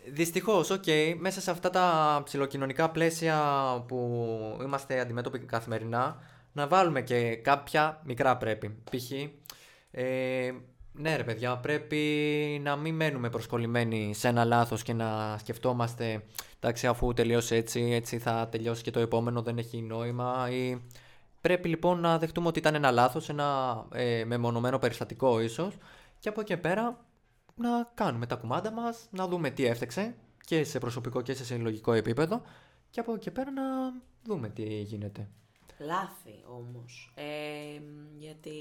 Δυστυχώς, 0.08 0.70
οκ, 0.70 0.84
μέσα 1.20 1.42
σε 1.42 1.52
αυτά 1.52 1.70
τα 1.70 2.22
ψηλοκοινωνικά 2.26 2.90
πλαίσια 2.90 3.38
που 3.88 4.28
είμαστε 4.64 5.00
αντιμέτωποι 5.00 5.40
καθημερινά, 5.40 6.18
να 6.54 6.68
βάλουμε 6.68 7.02
και 7.02 7.36
κάποια 7.36 8.02
μικρά 8.06 8.38
πρέπει. 8.38 8.70
Π.χ. 8.92 9.12
Ε, 9.92 10.52
ναι 10.92 11.16
ρε 11.16 11.24
παιδιά, 11.24 11.58
πρέπει 11.58 11.98
να 12.64 12.76
μην 12.76 12.96
μένουμε 12.96 13.30
προσκολλημένοι 13.30 14.14
σε 14.14 14.28
ένα 14.28 14.46
λάθος 14.46 14.84
και 14.84 14.94
να 14.94 15.38
σκεφτόμαστε 15.40 16.24
εντάξει 16.60 16.88
αφού 16.88 17.14
τελειώσει 17.14 17.56
έτσι, 17.56 17.82
έτσι 17.82 18.18
θα 18.18 18.48
τελειώσει 18.52 18.84
και 18.84 18.92
το 18.92 19.00
επόμενο, 19.00 19.42
δεν 19.42 19.58
έχει 19.58 19.82
νόημα 19.82 20.50
ή... 20.52 20.82
Πρέπει 21.42 21.70
λοιπόν 21.70 22.00
να 22.00 22.18
δεχτούμε 22.18 22.48
ότι 22.48 22.60
ήταν 22.60 22.76
ένα 22.76 22.92
λάθος, 22.92 23.30
ένα 23.30 23.86
ε, 23.94 24.24
μεμονωμένο 24.26 24.80
περιστατικό 24.80 25.42
ίσως 25.42 25.78
και 26.20 26.30
από 26.30 26.42
εκεί 26.42 26.54
και 26.54 26.60
πέρα 26.60 27.06
να 27.56 27.92
κάνουμε 27.94 28.26
τα 28.26 28.36
κουμάντα 28.36 28.72
μας, 28.72 29.08
να 29.12 29.28
δούμε 29.28 29.50
τι 29.50 29.66
έφταξε 29.66 30.16
και 30.46 30.64
σε 30.64 30.80
προσωπικό 30.80 31.22
και 31.22 31.34
σε 31.34 31.46
συλλογικό 31.46 31.94
επίπεδο 31.94 32.42
και 32.90 33.00
από 33.00 33.12
εκεί 33.12 33.22
και 33.22 33.32
πέρα 33.32 33.52
να 33.52 33.64
δούμε 34.24 34.50
τι 34.50 34.64
γίνεται. 34.64 35.30
Λάθη 35.80 36.44
όμως. 36.48 37.12
Ε, 37.16 37.82
γιατί, 38.18 38.60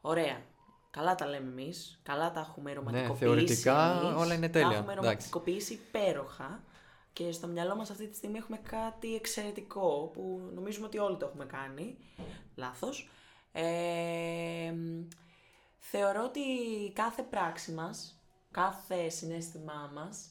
ωραία, 0.00 0.42
καλά 0.90 1.14
τα 1.14 1.26
λέμε 1.26 1.50
εμείς, 1.50 2.00
καλά 2.02 2.30
τα 2.32 2.40
έχουμε 2.40 2.72
ρομαντικοποιήσει 2.72 3.24
Ναι, 3.24 3.34
θεωρητικά 3.34 4.00
εμείς, 4.02 4.16
όλα 4.16 4.34
είναι 4.34 4.48
τέλεια, 4.48 4.68
Τα 4.68 4.74
έχουμε 4.74 4.92
εντάξει. 4.92 5.06
ρομαντικοποιήσει 5.08 5.72
υπέροχα 5.72 6.62
και 7.12 7.32
στο 7.32 7.46
μυαλό 7.46 7.76
μας 7.76 7.90
αυτή 7.90 8.06
τη 8.08 8.16
στιγμή 8.16 8.38
έχουμε 8.38 8.56
κάτι 8.56 9.14
εξαιρετικό 9.14 10.10
που 10.12 10.50
νομίζουμε 10.54 10.86
ότι 10.86 10.98
όλοι 10.98 11.16
το 11.16 11.26
έχουμε 11.26 11.44
κάνει, 11.44 11.96
λάθος. 12.54 13.08
Ε, 13.52 14.74
θεωρώ 15.80 16.24
ότι 16.24 16.40
κάθε 16.92 17.22
πράξη 17.22 17.72
μας, 17.72 18.22
κάθε 18.50 19.08
συνέστημά 19.08 19.90
μας 19.94 20.30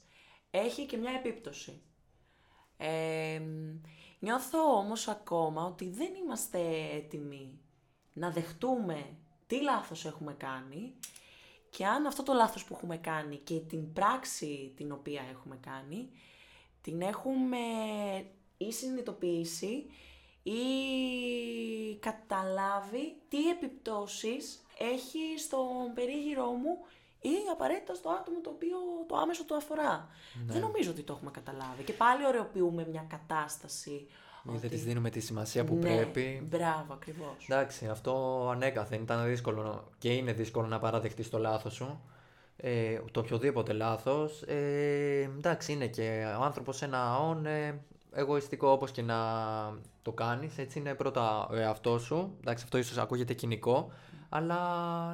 έχει 0.52 0.86
και 0.86 0.98
μια 0.98 1.12
επίπτωση. 1.12 1.82
Ε, 2.78 3.42
νιώθω 4.20 4.78
όμως 4.78 5.08
ακόμα 5.08 5.64
ότι 5.64 5.90
δεν 5.90 6.14
είμαστε 6.24 6.60
έτοιμοι 6.94 7.60
να 8.14 8.32
δεχτούμε 8.32 9.18
τι 9.48 9.62
λάθος 9.62 10.06
έχουμε 10.06 10.34
κάνει 10.34 10.94
και 11.70 11.86
αν 11.86 12.06
αυτό 12.06 12.24
το 12.24 12.34
λάθος 12.34 12.64
που 12.66 12.74
έχουμε 12.74 12.98
κάνει 12.98 13.38
και 13.38 13.60
την 13.60 13.94
πράξη 13.94 14.74
την 14.76 14.92
οποία 14.92 15.22
έχουμε 15.32 15.60
κάνει 15.62 16.10
την 16.82 17.02
έχουμε 17.02 17.58
ή 18.58 18.72
συνειδητοποιήσει 18.72 19.86
ή 20.44 20.60
καταλάβει 22.00 23.22
τι 23.28 23.50
επιπτώσεις 23.50 24.62
έχει 24.94 25.20
στον 25.40 25.94
περίγυρό 25.94 26.46
μου 26.52 26.78
ή 27.22 27.30
απαραίτητα 27.52 27.94
στο 27.94 28.10
άτομο 28.10 28.38
το 28.44 28.50
οποίο 28.50 28.78
το 29.08 29.16
άμεσο 29.16 29.46
το 29.46 29.56
αφορά. 29.56 30.08
Δεν 30.48 30.62
νομίζω 30.62 30.92
ότι 30.92 31.02
το 31.02 31.14
έχουμε 31.14 31.32
καταλάβει. 31.32 31.84
Και 31.84 31.94
πάλι 31.94 32.26
ωρεοποιούμε 32.26 32.88
μια 32.92 33.06
κατάσταση. 33.10 33.92
Ή 33.92 34.08
δεν 34.44 34.56
ότι- 34.56 34.68
της 34.68 34.84
δίνουμε 34.84 35.10
τη 35.10 35.20
σημασία 35.20 35.64
που 35.66 35.76
Ναι, 35.76 35.82
πρέπει. 35.96 36.48
Μπράβο, 36.50 36.94
ακριβώς. 36.94 37.46
Εντάξει, 37.50 37.88
αυτό 37.88 38.14
ανέκαθεν 38.52 39.02
ήταν 39.02 39.26
δύσκολο 39.26 39.62
να- 39.64 39.84
και 39.98 40.14
είναι 40.14 40.34
δύσκολο 40.34 40.68
να 40.68 40.80
παραδεχτείς 40.80 41.30
το 41.30 41.38
λάθος 41.38 41.74
σου. 41.74 42.02
Ε, 42.58 43.00
το 43.12 43.20
οποιοδήποτε 43.20 43.74
λάθος. 43.74 44.42
Ε, 44.42 45.22
εντάξει, 45.38 45.72
είναι 45.72 45.88
και 45.88 46.36
ο 46.40 46.44
άνθρωπος 46.44 46.82
ένα 46.82 47.18
όν 47.20 47.46
ε, 47.46 47.82
εγωιστικό 48.14 48.68
όπως 48.70 48.92
και 48.92 49.02
να 49.02 49.18
το 50.02 50.12
κάνεις. 50.12 50.58
Έτσι 50.58 50.80
είναι 50.80 50.94
πρώτα 50.94 51.48
ο 51.48 51.56
εαυτός 51.56 52.02
σου. 52.04 52.36
Εντάξει, 52.40 52.64
αυτό 52.64 52.78
ίσως 52.78 52.98
ακούγεται 52.98 53.34
κοινικό. 53.34 53.92
Αλλά 54.30 54.60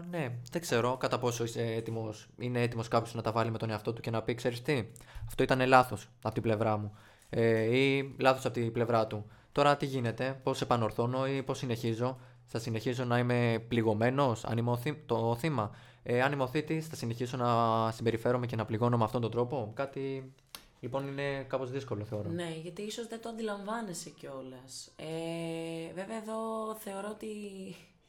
ναι, 0.09 0.37
δεν 0.51 0.61
ξέρω 0.61 0.97
κατά 0.97 1.19
πόσο 1.19 1.43
είσαι 1.43 1.61
έτοιμος, 1.61 2.27
είναι 2.37 2.61
έτοιμος 2.61 2.87
κάποιος 2.87 3.13
να 3.13 3.21
τα 3.21 3.31
βάλει 3.31 3.51
με 3.51 3.57
τον 3.57 3.69
εαυτό 3.69 3.93
του 3.93 4.01
και 4.01 4.11
να 4.11 4.21
πει 4.21 4.33
ξέρεις 4.33 4.61
τι, 4.61 4.85
αυτό 5.27 5.43
ήταν 5.43 5.67
λάθος 5.67 6.09
από 6.21 6.33
την 6.33 6.43
πλευρά 6.43 6.77
μου 6.77 6.97
ε, 7.29 7.77
ή 7.77 8.15
λάθος 8.19 8.45
από 8.45 8.53
την 8.53 8.71
πλευρά 8.71 9.07
του. 9.07 9.25
Τώρα 9.51 9.77
τι 9.77 9.85
γίνεται, 9.85 10.39
πώς 10.43 10.61
επανορθώνω 10.61 11.27
ή 11.27 11.43
πώς 11.43 11.57
συνεχίζω; 11.57 12.17
Θα 12.45 12.59
συνεχίζω 12.59 13.03
να 13.03 13.17
είμαι 13.17 13.65
πληγωμένος, 13.67 14.45
αν 14.45 14.57
είμαι 14.57 14.71
ο 14.71 14.77
θύ- 14.77 15.05
το 15.05 15.35
θύμα; 15.39 15.71
Ε, 16.03 16.21
αν 16.21 16.31
είμαι 16.31 16.43
ο 16.43 16.47
θήτης, 16.47 16.87
θα 16.87 16.95
συνεχίσω 16.95 17.37
να 17.37 17.91
συμπεριφέρομαι 17.91 18.45
και 18.45 18.55
να 18.55 18.65
πληγώνω 18.65 18.97
με 18.97 19.03
αυτόν 19.03 19.21
τον 19.21 19.31
τρόπο; 19.31 19.71
Κάτι 19.73 20.33
λοιπόν 20.79 21.07
είναι 21.07 21.43
κάπως 21.47 21.71
δύσκολο 21.71 22.03
θεωρώ. 22.03 22.29
Ναι, 22.29 22.55
γιατί 22.63 22.81
ίσως 22.81 23.07
δεν 23.07 23.21
το 23.21 23.29
αντιλαμβάνεσαι 23.29 24.09
κιόλας. 24.09 24.91
Ε, 24.95 25.93
βέβαια 25.93 26.17
εδώ 26.17 26.75
θεωρώ 26.79 27.07
ότι 27.11 27.27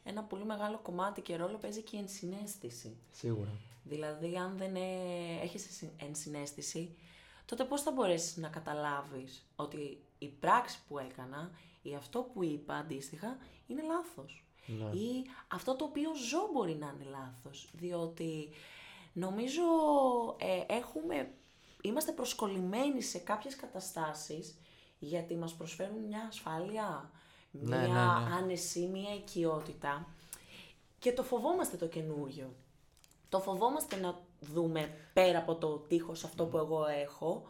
ένα 0.06 0.22
πολύ 0.22 0.44
μεγάλο 0.44 0.78
κομμάτι 0.82 1.20
και 1.20 1.36
ρόλο 1.36 1.56
παίζει 1.56 1.82
και 1.82 1.96
η 1.96 1.98
ενσυναίσθηση. 1.98 2.96
Σίγουρα. 3.12 3.50
Δηλαδή, 3.84 4.36
αν 4.36 4.56
δεν 4.56 4.76
ε, 4.76 4.80
έχεις 5.42 5.64
ενσυ- 5.66 6.02
ενσυναίσθηση, 6.02 6.94
τότε 7.44 7.64
πώς 7.64 7.82
θα 7.82 7.90
μπορέσεις 7.90 8.36
να 8.36 8.48
καταλάβεις 8.48 9.46
ότι 9.56 10.00
η 10.18 10.28
πράξη 10.28 10.78
που 10.88 10.98
έκανα 10.98 11.50
ή 11.82 11.94
αυτό 11.94 12.20
που 12.32 12.42
είπα 12.44 12.74
αντίστοιχα 12.74 13.36
είναι 13.66 13.82
λάθος; 13.82 14.44
Ναι. 14.66 14.98
Ή 14.98 15.24
αυτό 15.48 15.76
το 15.76 15.84
οποίο 15.84 16.10
ζω 16.14 16.48
μπορεί 16.52 16.74
να 16.74 16.94
είναι 16.94 17.10
λάθος; 17.10 17.68
Διότι 17.72 18.48
νομίζω 19.12 19.62
ε, 20.38 20.74
έχουμε, 20.74 21.30
είμαστε 21.82 22.12
προσκολλημένοι 22.12 23.02
σε 23.02 23.18
κάποιες 23.18 23.56
καταστάσεις 23.56 24.54
γιατί 24.98 25.36
μας 25.36 25.54
προσφέρουν 25.54 25.98
μια 26.04 26.24
ασφάλεια, 26.28 27.10
μια 27.62 27.76
Ναι, 27.76 27.86
ναι, 27.86 27.92
ναι. 27.92 28.34
άνεση, 28.42 28.86
μια 28.92 29.14
οικειότητα 29.14 30.06
και 30.98 31.12
το 31.12 31.22
φοβόμαστε 31.22 31.76
το 31.76 31.86
καινούριο. 31.86 32.54
Το 33.28 33.40
φοβόμαστε 33.40 33.96
να 33.96 34.20
δούμε 34.40 34.90
πέρα 35.12 35.38
από 35.38 35.54
το 35.54 35.68
τείχος 35.78 36.24
αυτό 36.24 36.44
που 36.44 36.56
εγώ 36.56 36.84
έχω 37.04 37.46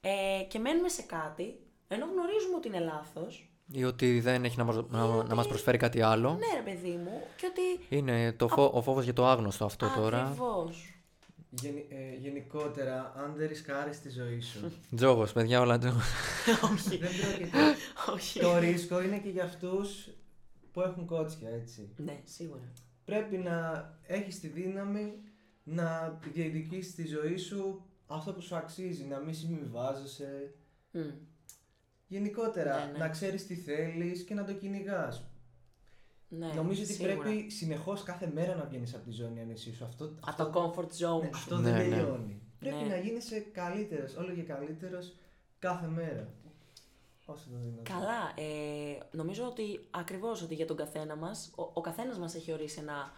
ε, 0.00 0.42
και 0.48 0.58
μένουμε 0.58 0.88
σε 0.88 1.02
κάτι 1.02 1.60
ενώ 1.88 2.06
γνωρίζουμε 2.06 2.56
ότι 2.56 2.68
είναι 2.68 2.78
λάθος. 2.80 3.50
Ή 3.72 3.84
ότι 3.84 4.20
δεν 4.20 4.44
έχει 4.44 4.56
να 4.56 4.64
μας, 4.64 4.76
να, 4.88 5.22
να 5.24 5.34
μας 5.34 5.48
προσφέρει 5.48 5.76
κάτι 5.78 6.02
άλλο. 6.02 6.30
Ναι 6.32 6.46
ρε 6.54 6.70
παιδί 6.70 6.90
μου 6.96 7.22
και 7.36 7.46
ότι 7.46 7.96
Είναι 7.96 8.32
το 8.32 8.48
φο- 8.48 8.70
ο 8.74 8.82
φόβος 8.82 9.04
για 9.04 9.12
το 9.12 9.26
άγνωστο 9.26 9.64
αυτό 9.64 9.88
τώρα. 9.96 10.22
Ακριβώς. 10.22 10.92
Γενι- 11.50 11.92
ε, 11.92 12.14
γενικότερα, 12.18 13.12
αν 13.16 13.34
δεν 13.36 13.48
ρισκάρεις 13.48 14.00
τη 14.00 14.08
ζωή 14.10 14.40
σου, 14.40 14.72
Τζόγος, 14.96 15.32
παιδιά, 15.32 15.60
όλα 15.60 15.78
τζόγος. 15.78 16.04
Όχι. 16.72 16.96
δεν 16.98 17.10
πρόκειται. 17.20 17.58
Όχι. 18.14 18.40
το 18.40 18.58
ρίσκο 18.58 19.02
είναι 19.02 19.18
και 19.18 19.28
για 19.28 19.44
αυτούς 19.44 20.08
που 20.72 20.80
έχουν 20.80 21.06
κότσια, 21.06 21.48
έτσι. 21.50 21.88
Ναι, 21.96 22.20
σίγουρα. 22.24 22.72
Πρέπει 23.04 23.36
να 23.36 23.88
έχεις 24.06 24.40
τη 24.40 24.46
δύναμη 24.48 25.12
να 25.64 26.18
διεκδικήσεις 26.32 26.94
τη 26.94 27.06
ζωή 27.06 27.36
σου 27.36 27.82
αυτό 28.06 28.32
που 28.32 28.40
σου 28.40 28.56
αξίζει, 28.56 29.04
να 29.04 29.18
μην 29.18 29.34
συμβιβάζεσαι. 29.34 30.54
Μμ. 30.90 31.00
Γενικότερα, 32.06 32.84
Ναι, 32.86 32.92
ναι. 32.92 32.98
να 32.98 33.08
ξέρεις 33.08 33.46
τι 33.46 33.54
θέλεις 33.54 34.22
και 34.22 34.34
να 34.34 34.44
το 34.44 34.52
κυνηγάς. 34.52 35.27
Ναι, 36.28 36.46
Νομίζω 36.54 36.82
ότι 36.82 36.92
σίγουρα. 36.92 37.16
πρέπει 37.16 37.50
συνεχώς 37.50 38.02
κάθε 38.02 38.30
μέρα 38.34 38.54
να 38.54 38.64
βγαίνεις 38.64 38.94
από 38.94 39.04
τη 39.04 39.10
ζώνη 39.10 39.40
ανεσίου 39.40 39.74
σου. 39.74 39.84
Αυτό, 39.84 40.10
Από 40.20 40.44
το 40.44 40.50
comfort 40.54 40.82
zone 41.06 41.20
ναι, 41.22 41.26
σου. 41.26 41.30
αυτό 41.34 41.56
Ναι, 41.56 41.70
δεν 41.70 41.88
ναι. 41.88 41.94
τελειώνει. 41.96 42.42
Πρέπει 42.58 42.82
Ναι. 42.84 42.88
να 42.88 42.96
γίνεσαι 42.96 43.38
καλύτερος, 43.40 44.16
όλο 44.16 44.32
και 44.34 44.42
καλύτερος 44.42 45.14
κάθε 45.58 45.86
μέρα. 45.86 46.28
Όσο 47.26 47.44
το 47.50 47.56
δυνατόν. 47.62 47.84
Καλά. 47.84 48.32
Ε, 48.34 48.98
νομίζω 49.10 49.44
ότι 49.46 49.86
ακριβώς 49.90 50.42
ότι 50.42 50.54
για 50.54 50.66
τον 50.66 50.76
καθένα 50.76 51.16
μας, 51.16 51.50
ο, 51.56 51.62
ο 51.72 51.80
καθένας 51.80 52.18
μας 52.18 52.34
έχει 52.34 52.52
ορίσει 52.52 52.78
ένα 52.80 53.12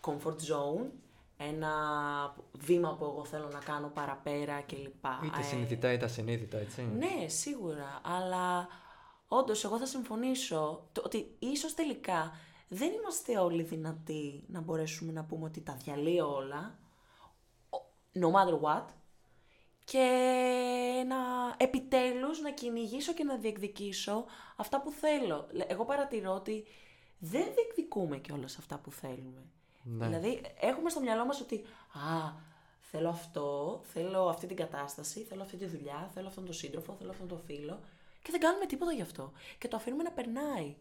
comfort 0.00 0.36
zone, 0.50 0.86
ένα 1.36 1.70
βήμα 2.52 2.96
που 2.96 3.04
εγώ 3.04 3.24
θέλω 3.24 3.48
να 3.52 3.58
κάνω 3.58 3.88
παραπέρα 3.94 4.60
κλπ. 4.60 5.04
Είτε 5.24 5.38
Ε, 5.40 5.42
συνειδητά 5.42 5.92
είτε 5.92 6.04
ασυνείδητα, 6.04 6.58
έτσι. 6.58 6.82
Ναι, 6.82 7.28
σίγουρα. 7.28 8.00
Αλλά 8.02 8.68
όντως, 9.32 9.64
εγώ 9.64 9.78
θα 9.78 9.86
συμφωνήσω 9.86 10.88
το, 10.92 11.02
ότι 11.04 11.36
ίσως 11.38 11.74
τελικά 11.74 12.32
δεν 12.68 12.92
είμαστε 12.92 13.38
όλοι 13.38 13.62
δυνατοί 13.62 14.44
να 14.46 14.60
μπορέσουμε 14.60 15.12
να 15.12 15.24
πούμε 15.24 15.44
ότι 15.44 15.60
τα 15.60 15.72
διαλύω 15.84 16.34
όλα, 16.34 16.78
ο- 17.70 17.92
no 18.20 18.30
matter 18.32 18.60
what, 18.60 18.84
και 19.84 20.04
να 21.08 21.16
επιτέλους 21.56 22.40
να 22.40 22.50
κυνηγήσω 22.52 23.12
και 23.14 23.24
να 23.24 23.36
διεκδικήσω 23.36 24.24
αυτά 24.56 24.80
που 24.80 24.90
θέλω. 24.90 25.46
Λε- 25.50 25.70
Εγώ 25.72 25.84
παρατηρώ 25.84 26.32
ότι 26.34 26.64
δεν 27.18 27.46
διεκδικούμε 27.54 28.18
και 28.18 28.32
αυτά 28.58 28.78
που 28.78 28.90
θέλουμε. 28.90 29.42
Ναι. 29.82 30.06
Δηλαδή, 30.06 30.40
έχουμε 30.60 30.90
στο 30.90 31.00
μυαλό 31.00 31.24
μας 31.24 31.40
ότι 31.40 31.64
«Α, 31.92 32.32
θέλω 32.80 33.08
αυτό, 33.08 33.80
θέλω 33.84 34.28
αυτή 34.28 34.46
την 34.46 34.56
κατάσταση, 34.56 35.20
θέλω 35.22 35.42
αυτή 35.42 35.56
τη 35.56 35.66
δουλειά, 35.66 36.10
θέλω 36.14 36.28
αυτόν 36.28 36.44
τον 36.44 36.54
σύντροφο, 36.54 36.94
θέλω 36.98 37.10
αυτόν 37.10 37.28
τον 37.28 37.40
φίλο» 37.46 37.80
και 38.22 38.30
δεν 38.30 38.40
κάνουμε 38.40 38.66
τίποτα 38.66 38.92
γι' 38.92 39.02
αυτό. 39.02 39.32
Και 39.58 39.68
το 39.68 39.76
αφήνουμε 39.76 40.02
να 40.02 40.10
περνάει. 40.12 40.76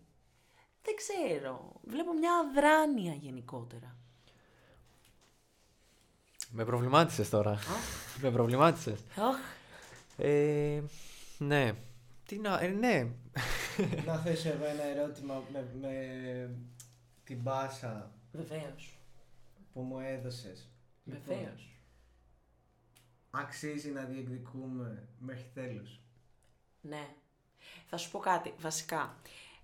Δεν 0.83 0.95
ξέρω. 0.95 1.71
Βλέπω 1.83 2.13
μια 2.13 2.31
αδράνεια 2.33 3.13
γενικότερα. 3.13 3.95
Με 6.51 6.65
προβλημάτισες 6.65 7.29
τώρα. 7.29 7.59
Με 8.21 8.31
προβλημάτισες. 8.31 8.99
Αχ, 9.15 9.37
Ε, 10.17 10.81
ναι. 11.37 11.73
Τι 12.25 12.37
να... 12.39 12.59
Ε, 12.59 12.67
ναι. 12.67 13.07
να 14.05 14.17
θέσω 14.17 14.49
εγώ 14.49 14.65
ένα 14.65 14.83
ερώτημα 14.83 15.43
με, 15.51 15.67
με 15.81 16.55
την 17.23 17.43
πάσα 17.43 18.11
βεβαίως. 18.31 18.97
που 19.73 19.81
μου 19.81 19.99
έδωσες. 19.99 20.69
Λοιπόν, 21.05 21.21
Βεβαίως. 21.27 21.69
αξίζει 23.31 23.89
να 23.91 24.03
διεκδικούμε 24.03 25.07
μέχρι 25.19 25.51
τέλους; 25.53 25.99
Ναι. 26.81 27.07
Θα 27.87 27.97
σου 27.97 28.11
πω 28.11 28.19
κάτι, 28.19 28.53
βασικά. 28.59 29.15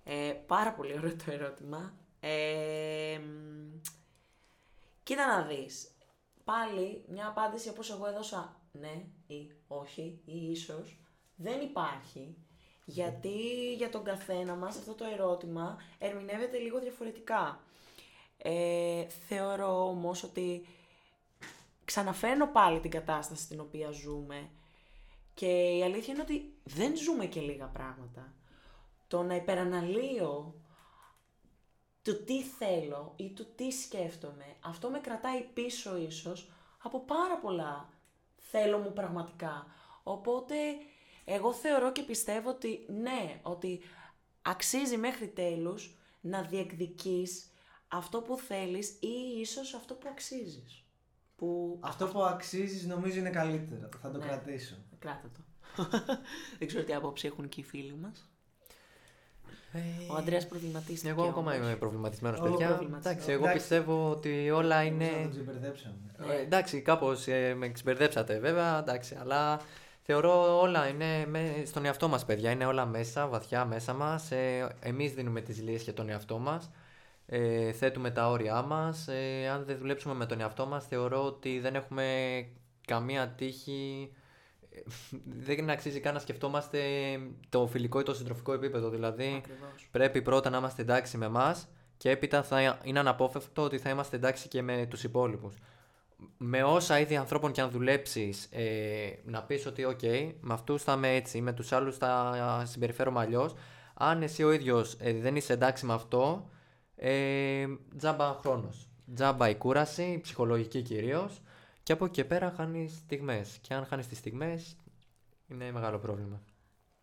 Ε, 0.04 0.34
πάρα 0.46 0.72
πολύ 0.72 0.92
ωραίο 0.96 1.16
το 1.16 1.24
ερώτημα. 1.30 1.94
Ε, 2.20 3.18
μ, 3.18 3.80
Κοίτα 5.02 5.26
να 5.26 5.42
δεις. 5.42 5.90
Πάλι 6.44 7.04
μια 7.08 7.26
απάντηση 7.26 7.68
όπως 7.68 7.90
εγώ 7.90 8.06
έδωσα 8.06 8.60
ναι 8.72 9.04
ή 9.26 9.50
όχι 9.68 10.20
ή 10.24 10.50
ίσως 10.50 10.96
δεν 11.36 11.60
υπάρχει. 11.60 12.36
Γιατί 12.84 13.74
για 13.74 13.88
τον 13.88 14.04
καθένα 14.04 14.54
μας 14.54 14.76
αυτό 14.76 14.92
το 14.92 15.04
ερώτημα 15.04 15.76
ερμηνεύεται 15.98 16.58
λίγο 16.58 16.78
διαφορετικά. 16.78 17.60
Ε, 18.38 19.06
θεωρώ 19.28 19.88
όμως 19.88 20.22
ότι 20.22 20.66
ξαναφέρνω 21.84 22.46
πάλι 22.46 22.80
την 22.80 22.90
κατάσταση 22.90 23.42
στην 23.42 23.60
οποία 23.60 23.90
ζούμε 23.90 24.50
και 25.36 25.76
η 25.76 25.82
αλήθεια 25.82 26.14
είναι 26.14 26.22
ότι 26.22 26.54
δεν 26.64 26.96
ζούμε 26.96 27.26
και 27.26 27.40
λίγα 27.40 27.66
πράγματα. 27.66 28.34
Το 29.08 29.22
να 29.22 29.34
υπεραναλύω 29.34 30.60
το 32.02 32.14
τι 32.16 32.42
θέλω 32.42 33.12
ή 33.16 33.32
το 33.32 33.44
τι 33.44 33.70
σκέφτομαι, 33.70 34.56
αυτό 34.60 34.88
με 34.88 34.98
κρατάει 34.98 35.42
πίσω 35.42 35.96
ίσως 35.96 36.50
από 36.82 37.00
πάρα 37.00 37.38
πολλά 37.38 37.88
θέλω 38.36 38.78
μου 38.78 38.92
πραγματικά. 38.92 39.66
Οπότε 40.02 40.54
εγώ 41.24 41.52
θεωρώ 41.52 41.92
και 41.92 42.02
πιστεύω 42.02 42.50
ότι 42.50 42.86
ναι, 42.88 43.40
ότι 43.42 43.80
αξίζει 44.42 44.96
μέχρι 44.96 45.28
τέλους 45.28 45.98
να 46.20 46.42
διεκδικείς 46.42 47.50
αυτό 47.88 48.22
που 48.22 48.36
θέλεις 48.36 48.88
ή 49.00 49.40
ίσως 49.40 49.74
αυτό 49.74 49.94
που 49.94 50.08
αξίζεις. 50.10 50.85
Που... 51.36 51.78
Αυτό 51.82 52.06
που 52.06 52.22
αξίζεις 52.22 52.86
νομίζω 52.86 53.18
είναι 53.18 53.30
καλύτερο. 53.30 53.88
Θα 54.02 54.10
το 54.10 54.18
Ναι. 54.18 54.26
κρατήσω. 54.26 54.74
Κράτα 54.98 55.30
το. 55.36 55.40
Δεν 56.58 56.68
ξέρω 56.68 56.84
τι 56.84 56.94
άποψη 56.94 57.26
έχουν 57.26 57.48
και 57.48 57.60
οι 57.60 57.64
φίλοι 57.64 57.94
μας. 58.02 58.30
Ε, 59.72 59.78
Ο 60.12 60.14
Ανδρέας 60.16 60.46
προβληματίστηκε 60.46 61.08
Εγώ 61.08 61.22
ακόμα 61.24 61.52
όμως. 61.54 61.66
είμαι 61.66 61.76
προβληματισμένος, 61.76 62.38
Εγώ 62.38 62.48
παιδιά. 62.50 62.66
προβληματισμένος. 62.66 63.06
Εντάξει, 63.06 63.30
εγώ 63.32 63.42
Εντάξει. 63.42 63.58
πιστεύω 63.58 64.10
ότι 64.10 64.50
όλα 64.50 64.84
Νομίζω 64.84 64.96
να 64.98 65.04
είναι. 65.04 65.20
τον 65.22 65.30
ξεμπερδέψαμε. 65.30 65.94
Ε, 66.28 66.40
εντάξει, 66.40 66.80
κάπως 66.80 67.26
με 67.56 67.68
ξεμπερδέψατε 67.72 68.38
βέβαια, 68.38 68.78
εντάξει, 68.78 69.16
αλλά 69.20 69.60
θεωρώ 70.02 70.60
όλα 70.60 70.88
είναι 70.88 71.26
με, 71.26 71.62
στον 71.66 71.84
εαυτό 71.84 72.08
μας, 72.08 72.24
παιδιά. 72.24 72.50
Είναι 72.50 72.66
όλα 72.66 72.86
μέσα, 72.86 73.26
βαθιά 73.26 73.64
μέσα 73.64 73.92
μας. 73.92 74.30
Ε, 74.30 74.74
Εμείς 74.80 75.12
δίνουμε 75.12 75.40
τις 75.40 75.62
λύσεις 75.62 75.82
για 75.82 75.94
τον 75.94 76.08
εαυτό 76.08 76.38
μας. 76.38 76.70
Ε, 77.26 77.72
θέτουμε 77.72 78.10
τα 78.10 78.30
όρια 78.30 78.62
μας. 78.62 79.08
Ε, 79.08 79.48
αν 79.48 79.64
δεν 79.64 79.78
δουλέψουμε 79.78 80.14
με 80.14 80.26
τον 80.26 80.40
εαυτό 80.40 80.66
μας, 80.66 80.86
θεωρώ 80.86 81.24
ότι 81.24 81.58
δεν 81.60 81.74
έχουμε 81.74 82.04
καμία 82.86 83.28
τύχη. 83.28 84.12
Ε, 84.70 84.80
Δεν 85.24 85.70
αξίζει 85.70 86.00
καν 86.00 86.14
να 86.14 86.20
σκεφτόμαστε 86.20 86.80
το 87.48 87.66
φιλικό 87.66 88.00
ή 88.00 88.02
το 88.02 88.14
συντροφικό 88.14 88.52
επίπεδο. 88.52 88.88
Δηλαδή, 88.90 89.34
Ακριβώς. 89.36 89.88
πρέπει 89.90 90.22
πρώτα 90.22 90.50
να 90.50 90.58
είμαστε 90.58 90.82
εντάξει 90.82 91.16
με 91.16 91.26
εμάς 91.26 91.68
και 91.96 92.10
έπειτα 92.10 92.42
θα 92.42 92.78
είναι 92.82 92.98
αναπόφευκτο 92.98 93.62
ότι 93.62 93.78
θα 93.78 93.90
είμαστε 93.90 94.16
εντάξει 94.16 94.48
και 94.48 94.62
με 94.62 94.86
τους 94.90 95.04
υπόλοιπους. 95.04 95.54
Με 96.36 96.62
όσα 96.62 96.98
είδη 97.00 97.16
ανθρώπων 97.16 97.52
και 97.52 97.60
αν 97.60 97.70
δουλέψεις, 97.70 98.48
ε, 98.50 99.18
να 99.24 99.42
πεις 99.42 99.66
ότι 99.66 99.84
οκ, 99.84 100.02
με 100.40 100.52
αυτούς 100.54 100.82
θα 100.82 100.92
είμαι 100.92 101.14
έτσι, 101.14 101.40
με 101.40 101.52
τους 101.52 101.72
άλλους 101.72 101.96
θα 101.96 102.62
συμπεριφέρομαι 102.66 103.20
αλλιώς. 103.20 103.54
Αν 103.94 104.22
εσύ 104.22 104.42
ο 104.44 104.52
ίδιος 104.52 104.96
ε, 104.98 105.12
δεν 105.12 105.36
είσαι 105.36 105.52
εντάξει 105.52 105.86
με 105.86 105.92
αυτό, 105.92 106.50
ε, 106.96 107.66
τζάμπα 107.96 108.34
χρόνος. 108.34 108.88
Τζάμπα 109.14 109.48
η 109.48 109.56
κούραση, 109.56 110.02
η 110.02 110.20
ψυχολογική 110.20 110.82
κυρίως 110.82 111.40
και 111.82 111.92
από 111.92 112.04
εκεί 112.04 112.14
και 112.14 112.24
πέρα 112.24 112.50
χάνεις 112.56 112.92
στιγμές. 112.92 113.58
Και 113.60 113.74
αν 113.74 113.86
χάνεις 113.86 114.06
τις 114.06 114.18
στιγμές, 114.18 114.76
είναι 115.48 115.72
μεγάλο 115.72 115.98
πρόβλημα. 115.98 116.42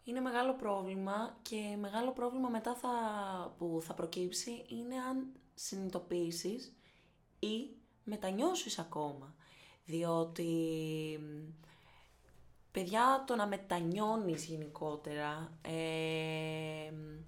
Είναι 0.03 0.19
μεγάλο 0.19 0.55
πρόβλημα 0.55 1.37
και 1.41 1.77
μεγάλο 1.79 2.11
πρόβλημα 2.11 2.49
μετά 2.49 2.75
θα, 2.75 2.89
που 3.57 3.79
θα 3.81 3.93
προκύψει 3.93 4.65
είναι 4.67 4.95
αν 5.09 5.27
συνειδητοποιήσεις 5.53 6.73
ή 7.39 7.69
μετανιώσεις 8.03 8.79
ακόμα. 8.79 9.35
Διότι, 9.85 10.49
μ, 11.21 11.51
παιδιά, 12.71 13.23
το 13.27 13.35
να 13.35 13.47
μετανιώνεις 13.47 14.45
γενικότερα 14.45 15.57
ε, 15.61 16.91
μ, 16.91 17.23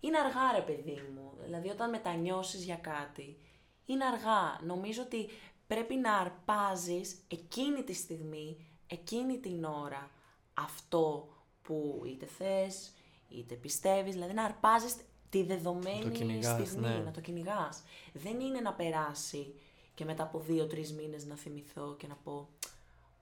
είναι 0.00 0.18
αργά 0.18 0.52
ρε 0.54 0.62
παιδί 0.62 1.02
μου. 1.14 1.32
Δηλαδή 1.44 1.68
όταν 1.68 1.90
μετανιώσεις 1.90 2.64
για 2.64 2.76
κάτι, 2.76 3.38
είναι 3.86 4.04
αργά. 4.04 4.60
Νομίζω 4.66 5.02
ότι 5.02 5.28
πρέπει 5.66 5.94
να 5.94 6.16
αρπάζεις 6.16 7.16
εκείνη 7.28 7.82
τη 7.82 7.92
στιγμή, 7.92 8.56
εκείνη 8.86 9.38
την 9.38 9.64
ώρα, 9.64 10.10
αυτό 10.54 11.28
που 11.62 12.02
είτε 12.06 12.26
θες, 12.26 12.92
είτε 13.28 13.54
πιστεύεις, 13.54 14.12
δηλαδή 14.12 14.32
να 14.32 14.44
αρπάζεις 14.44 14.96
τη 15.30 15.42
δεδομένη 15.42 16.10
κυνηγάς, 16.10 16.68
στιγμή, 16.68 16.88
ναι. 16.88 16.98
να 16.98 17.10
το 17.10 17.20
κυνηγάς. 17.20 17.82
Δεν 18.12 18.40
είναι 18.40 18.60
να 18.60 18.72
περάσει 18.72 19.54
και 19.94 20.04
μετά 20.04 20.22
από 20.22 20.38
δύο-τρεις 20.38 20.92
μήνες 20.92 21.26
να 21.26 21.36
θυμηθώ 21.36 21.96
και 21.98 22.06
να 22.06 22.14
πω 22.14 22.48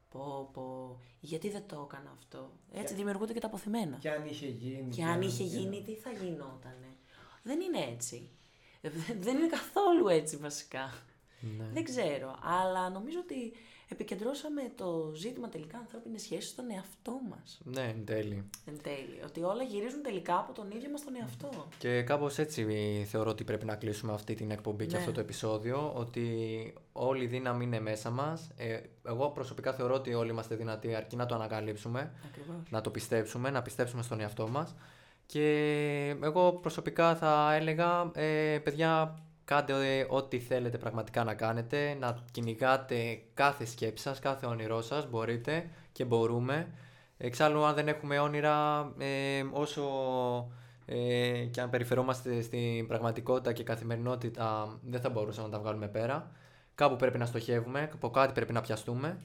πω 0.09 0.51
πω, 0.53 1.01
γιατί 1.21 1.51
δεν 1.51 1.63
το 1.67 1.89
έκανα 1.91 2.11
αυτό; 2.19 2.51
Έτσι 2.73 2.95
δημιουργούνται 2.95 3.33
και 3.33 3.41
τα 3.41 3.47
αποθυμένα. 3.47 3.97
Και 3.97 4.11
αν 4.11 4.27
είχε 4.27 4.47
γίνει. 4.47 4.95
Και 4.95 5.05
αν 5.05 5.23
είχε 5.23 5.45
γίνει, 5.45 5.83
τι 5.83 5.95
θα 5.95 6.11
γινότανε; 6.11 6.97
Δεν 7.43 7.61
είναι 7.61 7.79
έτσι. 7.93 8.31
Δεν 9.21 9.37
είναι 9.37 9.47
καθόλου 9.47 10.09
έτσι 10.09 10.37
βασικά. 10.37 10.93
Ναι. 11.41 11.69
Δεν 11.73 11.85
ξέρω, 11.85 12.39
αλλά 12.43 12.91
νομίζω 12.91 13.19
ότι 13.19 13.53
επικεντρώσαμε 13.89 14.63
το 14.75 15.13
ζήτημα 15.15 15.49
τελικά 15.49 15.79
ανθρώπινες 15.79 16.23
σχέσεις 16.23 16.51
στον 16.51 16.71
εαυτό 16.71 17.21
μας. 17.31 17.61
Ναι, 17.65 17.83
εν 17.83 18.05
τέλει. 18.05 18.45
Εν 18.67 18.79
τέλει, 18.83 19.21
ότι 19.25 19.43
όλα 19.43 19.63
γυρίζουν 19.63 20.03
τελικά 20.03 20.39
από 20.39 20.53
τον 20.53 20.71
ίδιο 20.71 20.91
μας 20.91 21.05
τον 21.05 21.15
εαυτό. 21.17 21.69
Και 21.79 22.03
κάπως 22.03 22.39
έτσι 22.39 22.67
θεωρώ 23.09 23.31
ότι 23.31 23.45
πρέπει 23.45 23.65
να 23.65 23.75
κλείσουμε 23.77 24.13
αυτή 24.13 24.35
την 24.35 24.51
εκπομπή 24.51 24.87
και 24.87 24.93
Ναι. 24.93 24.99
αυτό 24.99 25.13
το 25.13 25.21
επεισόδιο, 25.21 25.93
ότι 25.95 26.25
όλη 26.93 27.25
η 27.25 27.27
δύναμη 27.27 27.65
είναι 27.65 27.81
μέσα 27.81 28.11
μας. 28.11 28.51
Ε, 28.57 28.81
εγώ 29.07 29.31
προσωπικά 29.31 29.73
θεωρώ 29.73 29.95
ότι 29.95 30.15
όλοι 30.15 30.31
είμαστε 30.31 30.55
δυνατοί 30.57 30.95
αρκεί 30.95 31.17
να 31.17 31.27
το 31.27 31.35
ανακαλύψουμε, 31.35 32.13
Ακριβώς. 32.29 32.57
να 32.71 32.81
το 32.81 32.91
πιστέψουμε, 32.91 33.51
να 33.51 33.63
πιστέψουμε 33.63 34.03
στον 34.03 34.21
εαυτό 34.21 34.49
μας. 34.49 34.75
Και 35.27 36.17
εγώ 36.23 36.53
προσωπικά 36.53 37.17
θα 37.17 37.55
έλεγα, 37.55 38.11
ε, 38.15 38.59
παιδιά, 38.63 39.19
κάντε 39.49 39.99
ε, 39.99 40.07
ό,τι 40.09 40.39
θέλετε 40.39 40.79
πραγματικά 40.79 41.25
να 41.25 41.35
κάνετε, 41.35 41.97
να 42.01 42.25
κυνηγάτε 42.31 43.23
κάθε 43.35 43.65
σκέψη 43.65 44.03
σας, 44.03 44.19
κάθε 44.19 44.47
όνειρό 44.47 44.83
σας, 44.83 45.11
μπορείτε 45.11 45.71
και 45.93 46.05
μπορούμε. 46.05 46.69
Εξάλλου, 47.19 47.65
αν 47.65 47.75
δεν 47.75 47.89
έχουμε 47.89 48.19
όνειρα, 48.19 48.81
ε, 48.99 49.45
όσο 49.53 49.83
ε, 50.87 51.45
και 51.51 51.61
αν 51.61 51.71
περιφερόμαστε 51.71 52.41
στην 52.43 52.87
πραγματικότητα 52.87 53.53
και 53.53 53.63
καθημερινότητα, 53.63 54.79
δεν 54.83 55.01
θα 55.01 55.11
μπορούσαμε 55.11 55.47
να 55.47 55.53
τα 55.53 55.61
βγάλουμε 55.61 55.89
πέρα. 55.89 56.31
Κάπου 56.75 56.97
πρέπει 56.97 57.19
να 57.19 57.27
στοχεύουμε, 57.27 57.91
από 57.93 58.11
κάτι 58.11 58.33
πρέπει 58.33 58.53
να 58.53 58.61
πιαστούμε. 58.61 59.19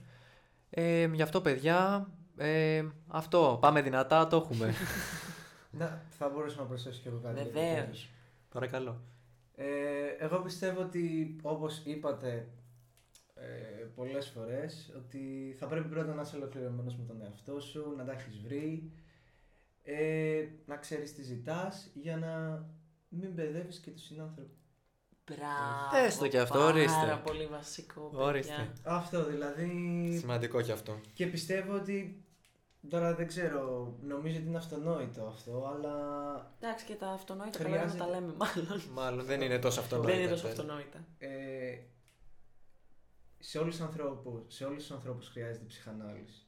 Ε, 0.69 1.09
γι' 1.13 1.21
αυτό, 1.21 1.41
παιδιά, 1.41 2.07
ε, 2.37 2.83
αυτό, 3.07 3.57
πάμε 3.61 3.81
δυνατά, 3.81 4.27
το 4.27 4.35
έχουμε. 4.35 4.73
Να, 5.79 6.01
θα 6.17 6.29
μπορούσα 6.29 6.59
να 6.59 6.65
προσθέσω 6.65 6.99
και 7.03 7.09
εγώ 7.09 7.19
κάτι. 7.23 7.39
εδώ 7.39 7.49
Βεβαίως. 7.49 7.75
πέρα. 7.75 7.91
Παρακαλώ. 8.49 9.01
Ε, 9.55 9.65
εγώ 10.19 10.39
πιστεύω 10.41 10.81
ότι 10.81 11.35
όπως 11.41 11.81
είπατε 11.85 12.47
ε, 13.33 13.83
πολλές 13.95 14.27
φορές 14.27 14.93
ότι 14.97 15.55
θα 15.59 15.67
πρέπει 15.67 15.87
πρώτα 15.87 16.13
να 16.13 16.21
είσαι 16.21 16.35
ολοκληρωμένος 16.35 16.95
με 16.95 17.03
τον 17.05 17.21
εαυτό 17.21 17.59
σου, 17.59 17.93
να 17.97 18.05
τα 18.05 18.11
έχεις 18.11 18.39
βρει, 18.39 18.91
ε, 19.83 20.47
να 20.65 20.77
ξέρεις 20.77 21.15
τι 21.15 21.23
ζητάς 21.23 21.91
για 21.93 22.17
να 22.17 22.65
μην 23.09 23.31
μπερδεύεις 23.31 23.79
και 23.79 23.91
τους 23.91 24.03
συνάνθρωπους. 24.03 24.57
Μπράβο. 25.25 26.05
Έστω 26.05 26.27
και 26.27 26.39
αυτό, 26.39 26.57
πάρα 26.57 26.69
ορίστε. 26.69 27.21
πολύ 27.23 27.45
βασικό, 27.45 28.01
παιδιά. 28.01 28.25
Ορίστε. 28.25 28.71
Αυτό 28.83 29.25
δηλαδή 29.25 29.69
Σημαντικό 30.19 30.61
και 30.61 30.71
αυτό. 30.71 30.99
και 31.13 31.27
πιστεύω 31.27 31.75
ότι 31.75 32.22
τώρα 32.89 33.15
δεν 33.15 33.27
ξέρω, 33.27 33.93
νομίζω 34.01 34.37
ότι 34.37 34.47
είναι 34.47 34.57
αυτονόητο 34.57 35.25
αυτό, 35.25 35.65
αλλά 35.75 35.95
Εντάξει 36.59 36.85
και 36.85 36.93
τα 36.95 37.07
αυτονόητα 37.09 37.57
καλά 37.57 37.69
είναι 37.69 37.77
να 37.77 37.83
Χρειάζεται- 37.91 38.11
τα 38.13 38.19
λέμε 38.19 38.33
μάλλον. 38.37 38.81
Μάλλον 38.93 39.25
δεν 39.25 39.41
είναι 39.41 39.59
τόσο 39.59 39.79
αυτονόητο. 39.79 40.11
Δεν 40.11 40.21
είναι 40.21 40.29
τόσο 40.29 40.47
εν 40.47 40.55
τέλει. 40.55 40.67
αυτονόητα. 40.69 40.99
ε, 41.17 41.77
σε 43.39 43.57
όλους 43.57 43.75
τους 43.75 43.85
ανθρώπους, 43.85 44.41
σε 44.47 44.65
όλους 44.65 44.81
τους 44.83 44.91
ανθρώπους 44.91 45.27
χρειάζεται 45.29 45.65
ψυχανάλυση. 45.65 46.45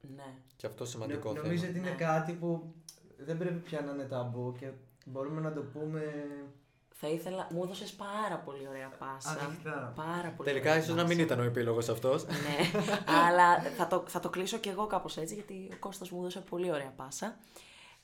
Ναι. 0.00 0.34
Και 0.56 0.66
αυτό 0.66 0.84
σημαντικό 0.84 1.28
Νο- 1.28 1.34
θέμα. 1.34 1.46
Νομίζω 1.46 1.68
ότι 1.68 1.78
είναι 1.78 1.88
Ναι. 1.90 1.96
κάτι 1.96 2.32
που 2.32 2.74
δεν 3.18 3.38
πρέπει 3.38 3.58
πια 3.58 3.80
να 3.80 3.92
είναι 3.92 4.04
ταμπού 4.04 4.52
και 4.58 4.70
μπορούμε 5.06 5.40
να 5.40 5.52
το 5.52 5.62
πούμε 5.62 6.02
Θα 6.98 7.08
ήθελα, 7.08 7.48
μου 7.50 7.62
έδωσες 7.64 7.92
πάρα 7.92 8.36
πολύ 8.44 8.68
ωραία 8.68 8.88
πάσα. 8.88 9.40
ανοιχτά. 9.46 9.92
Πάρα 9.96 10.28
πολύ 10.36 10.48
Τελικά 10.48 10.70
ωραία 10.70 10.82
ίσως 10.82 10.94
να 10.94 11.02
πάσα. 11.02 11.14
μην 11.14 11.24
ήταν 11.24 11.40
ο 11.40 11.42
επίλογος 11.42 11.88
αυτός. 11.88 12.24
ναι, 12.24 12.80
αλλά 13.26 13.60
θα 13.62 13.86
το, 13.86 14.04
θα 14.06 14.20
το 14.20 14.30
κλείσω 14.30 14.58
κι 14.58 14.68
εγώ 14.68 14.86
κάπως 14.86 15.16
έτσι, 15.16 15.34
γιατί 15.34 15.68
ο 15.72 15.76
Κώστας 15.78 16.10
μου 16.10 16.20
έδωσε 16.20 16.40
πολύ 16.40 16.70
ωραία 16.70 16.92
πάσα. 16.96 17.36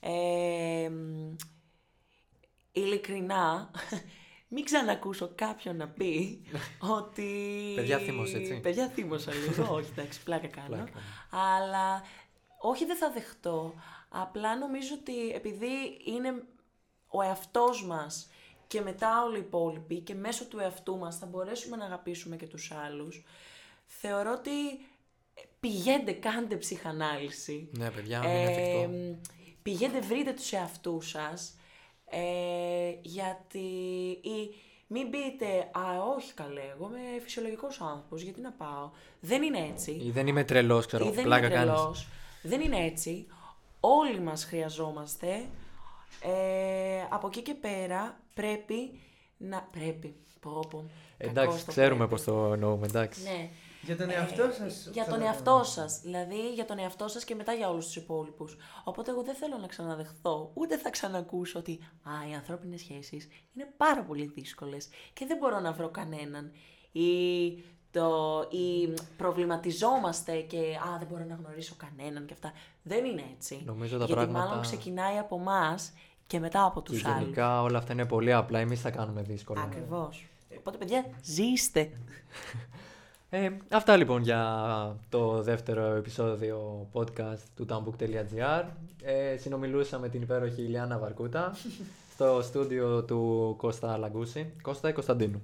Ε, 0.01 0.89
μ, 0.89 1.35
ειλικρινά, 2.73 3.71
μην 4.55 4.65
ξανακούσω 4.65 5.33
κάποιον 5.35 5.77
να 5.77 5.89
πει 5.89 6.43
ότι... 6.99 7.33
Παιδιά 7.75 7.99
θύμωσε, 7.99 8.37
έτσι. 8.37 8.61
Παιδιά 8.61 8.89
θύμωσα 8.89 9.33
λίγο, 9.35 9.75
όχι 9.75 9.91
εντάξει, 9.97 10.23
πλάκα 10.23 10.47
κάνω. 10.47 10.67
Πλάκα. 10.69 10.91
Αλλά 11.31 12.03
όχι 12.61 12.85
δεν 12.87 12.97
θα 12.97 13.11
δεχτώ. 13.11 13.75
Απλά 14.09 14.57
νομίζω 14.57 14.95
ότι 15.01 15.31
επειδή 15.31 16.01
είναι 16.05 16.43
ο 17.07 17.23
εαυτός 17.23 17.85
μας 17.87 18.29
και 18.73 18.81
μετά 18.81 19.23
όλοι 19.23 19.37
οι 19.37 19.41
υπόλοιποι 19.41 20.01
και 20.01 20.15
μέσω 20.15 20.45
του 20.45 20.59
εαυτού 20.59 20.99
μας 20.99 21.19
θα 21.19 21.27
μπορέσουμε 21.27 21.77
να 21.77 21.85
αγαπήσουμε 21.85 22.37
και 22.37 22.47
τους 22.47 22.73
άλλους, 22.87 23.25
θεωρώ 23.87 24.33
ότι 24.33 24.51
πηγαίνετε, 25.61 26.13
κάντε 26.13 26.57
ψυχανάλυση. 26.57 27.69
Ναι, 27.79 27.91
παιδιά, 27.91 28.19
είναι 28.19 28.43
εφικτό. 28.43 28.95
Ε, 28.95 29.19
πηγαίνετε, 29.63 30.01
βρείτε 30.01 30.33
τους 30.33 30.53
εαυτούς 30.53 31.09
σας, 31.09 31.57
ε, 32.05 32.19
γιατί 33.03 33.59
ή 34.23 34.55
μην 34.87 35.11
πείτε 35.11 35.71
«Α, 35.73 36.03
όχι 36.17 36.33
καλέ, 36.33 36.63
εγώ 36.75 36.91
είμαι 36.91 37.21
φυσιολογικός 37.21 37.81
άνθρωπος, 37.81 38.23
γιατί 38.23 38.41
να 38.41 38.51
πάω». 38.53 38.91
Δεν 39.21 39.43
είναι 39.43 39.69
έτσι. 39.73 39.91
Ή 39.91 40.11
δεν 40.11 40.27
είμαι 40.27 40.45
τρελός, 40.45 40.87
ξέρω, 40.87 41.07
Ή 41.07 41.11
δεν 41.11 41.25
πλάκα 41.25 41.47
είμαι 41.47 41.55
κάνεις. 41.55 41.73
τρελός. 41.75 42.09
Δεν 42.43 42.61
είναι 42.61 42.85
έτσι. 42.85 43.27
Όλοι 43.81 44.21
μας 44.21 44.45
χρειαζόμαστε. 44.45 45.47
Ε, 46.21 47.07
από 47.11 47.27
εκεί 47.27 47.43
και 47.43 47.55
πέρα 47.55 48.21
πρέπει 48.35 49.01
να... 49.37 49.63
Πρέπει. 49.73 50.15
Πω, 50.41 50.65
πω. 50.71 50.85
Εντάξει, 51.19 51.47
Κακός 51.47 51.65
το 51.65 51.71
ξέρουμε 51.71 51.97
πρέπει. 52.07 52.11
πώς 52.11 52.23
το 52.25 52.53
εννοούμε, 52.53 52.87
εντάξει. 52.87 53.23
Ναι. 53.23 53.51
Για 53.83 53.97
τον 53.97 54.11
Ε, 54.11 54.15
εαυτό 54.15 54.51
σας. 54.59 54.89
Για 54.93 55.05
τον 55.05 55.19
θα- 55.19 55.25
εαυτό 55.25 55.61
σας. 55.65 56.01
Δηλαδή 56.01 56.53
για 56.55 56.65
τον 56.65 56.79
εαυτό 56.79 57.09
σας 57.09 57.25
και 57.25 57.35
μετά 57.35 57.53
για 57.53 57.71
όλους 57.71 57.85
τους 57.85 57.97
υπόλοιπους. 57.97 58.57
Οπότε 58.85 59.11
εγώ 59.11 59.23
δεν 59.23 59.35
θέλω 59.35 59.57
να 59.59 59.67
ξαναδεχθώ, 59.67 60.51
ούτε 60.55 60.79
θα 60.79 60.91
ξανακούσω 60.91 61.59
ότι 61.59 61.79
α, 62.03 62.29
οι 62.31 62.35
ανθρώπινες 62.35 62.81
σχέσεις 62.81 63.29
είναι 63.55 63.73
πάρα 63.77 64.03
πολύ 64.05 64.27
δύσκολες 64.35 64.89
και 65.13 65.27
δεν 65.27 65.37
μπορώ 65.37 65.61
να 65.61 65.73
βρω 65.73 65.89
κανέναν. 65.91 66.53
Ή, 66.93 67.03
το, 67.93 68.11
ή 68.51 68.95
προβληματιζόμαστε 69.17 70.41
και 70.41 70.59
α, 70.59 70.99
δεν 70.99 71.07
μπορώ 71.11 71.25
να 71.29 71.35
γνωρίσω 71.35 71.75
κανέναν 71.77 72.25
και 72.27 72.33
αυτά. 72.33 72.53
Δεν 72.83 73.05
είναι 73.05 73.23
έτσι. 73.37 73.63
Νομίζω 73.65 73.99
τα 73.99 74.05
Γιατί 74.05 74.21
πράγματα- 74.23 74.47
μάλλον 74.49 74.63
ξεκινάει 74.63 75.19
από 75.19 75.37
εμάς 75.37 75.93
και 76.27 76.41
μετά 76.41 76.65
από 76.65 76.83
Και 76.83 76.93
τους 76.93 77.05
άλλους. 77.05 77.19
γενικά 77.21 77.63
όλα 77.63 77.79
αυτά 77.79 77.93
είναι 77.93 78.07
πολύ 78.07 78.33
απλά, 78.33 78.59
εμείς 78.59 78.83
τα 78.83 78.91
κάνουμε 78.91 79.23
δύσκολα. 79.23 79.63
Ακριβώς. 79.63 80.27
Οπότε 80.59 80.77
παιδιά, 80.79 81.05
ζήστε. 81.23 81.91
Ε, 83.31 83.51
αυτά 83.71 83.97
λοιπόν 83.97 84.23
για 84.23 84.97
το 85.09 85.43
δεύτερο 85.43 85.83
επεισόδιο 85.85 86.87
podcast 86.93 87.39
του 87.57 87.67
tambook.gr. 87.69 88.65
Ε, 89.03 89.37
συνομιλούσα 89.37 89.99
με 89.99 90.09
την 90.09 90.23
υπέροχη 90.23 90.63
Ιλιάνα 90.63 90.99
Βαρκούτα 90.99 91.53
στο 92.13 92.43
στούντιο 92.43 93.05
του 93.05 93.55
Κώστα 93.59 93.97
Λαγκούση. 93.99 94.53
Κώστα 94.63 94.89
ή 94.89 94.93
Κωνσταντίνου; 94.93 95.43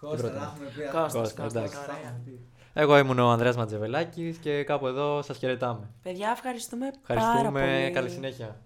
Κώστα, 0.00 0.16
πρώτη. 0.16 0.36
να 0.36 0.42
έχουμε 0.42 0.66
πει. 0.76 0.82
Κώστας, 0.82 1.12
Κώστα, 1.12 1.42
Κώστας, 1.42 1.52
εντάξει. 1.54 1.74
Τα 1.76 1.82
ωραία. 1.82 1.96
έχουμε 1.96 2.20
πει. 2.24 2.40
Εγώ 2.72 2.98
ήμουν 2.98 3.18
ο 3.18 3.28
Ανδρέας 3.30 3.56
Ματζεβελάκης 3.56 4.36
και 4.38 4.64
κάπου 4.64 4.86
εδώ 4.86 5.22
σας 5.22 5.38
χαιρετάμε. 5.38 5.90
Παιδιά, 6.02 6.30
ευχαριστούμε, 6.30 6.90
πάρα 7.06 7.20
Ευχαριστούμε. 7.20 7.60
πολύ. 7.60 7.90
Καλή 7.90 8.10
συνέχεια. 8.10 8.56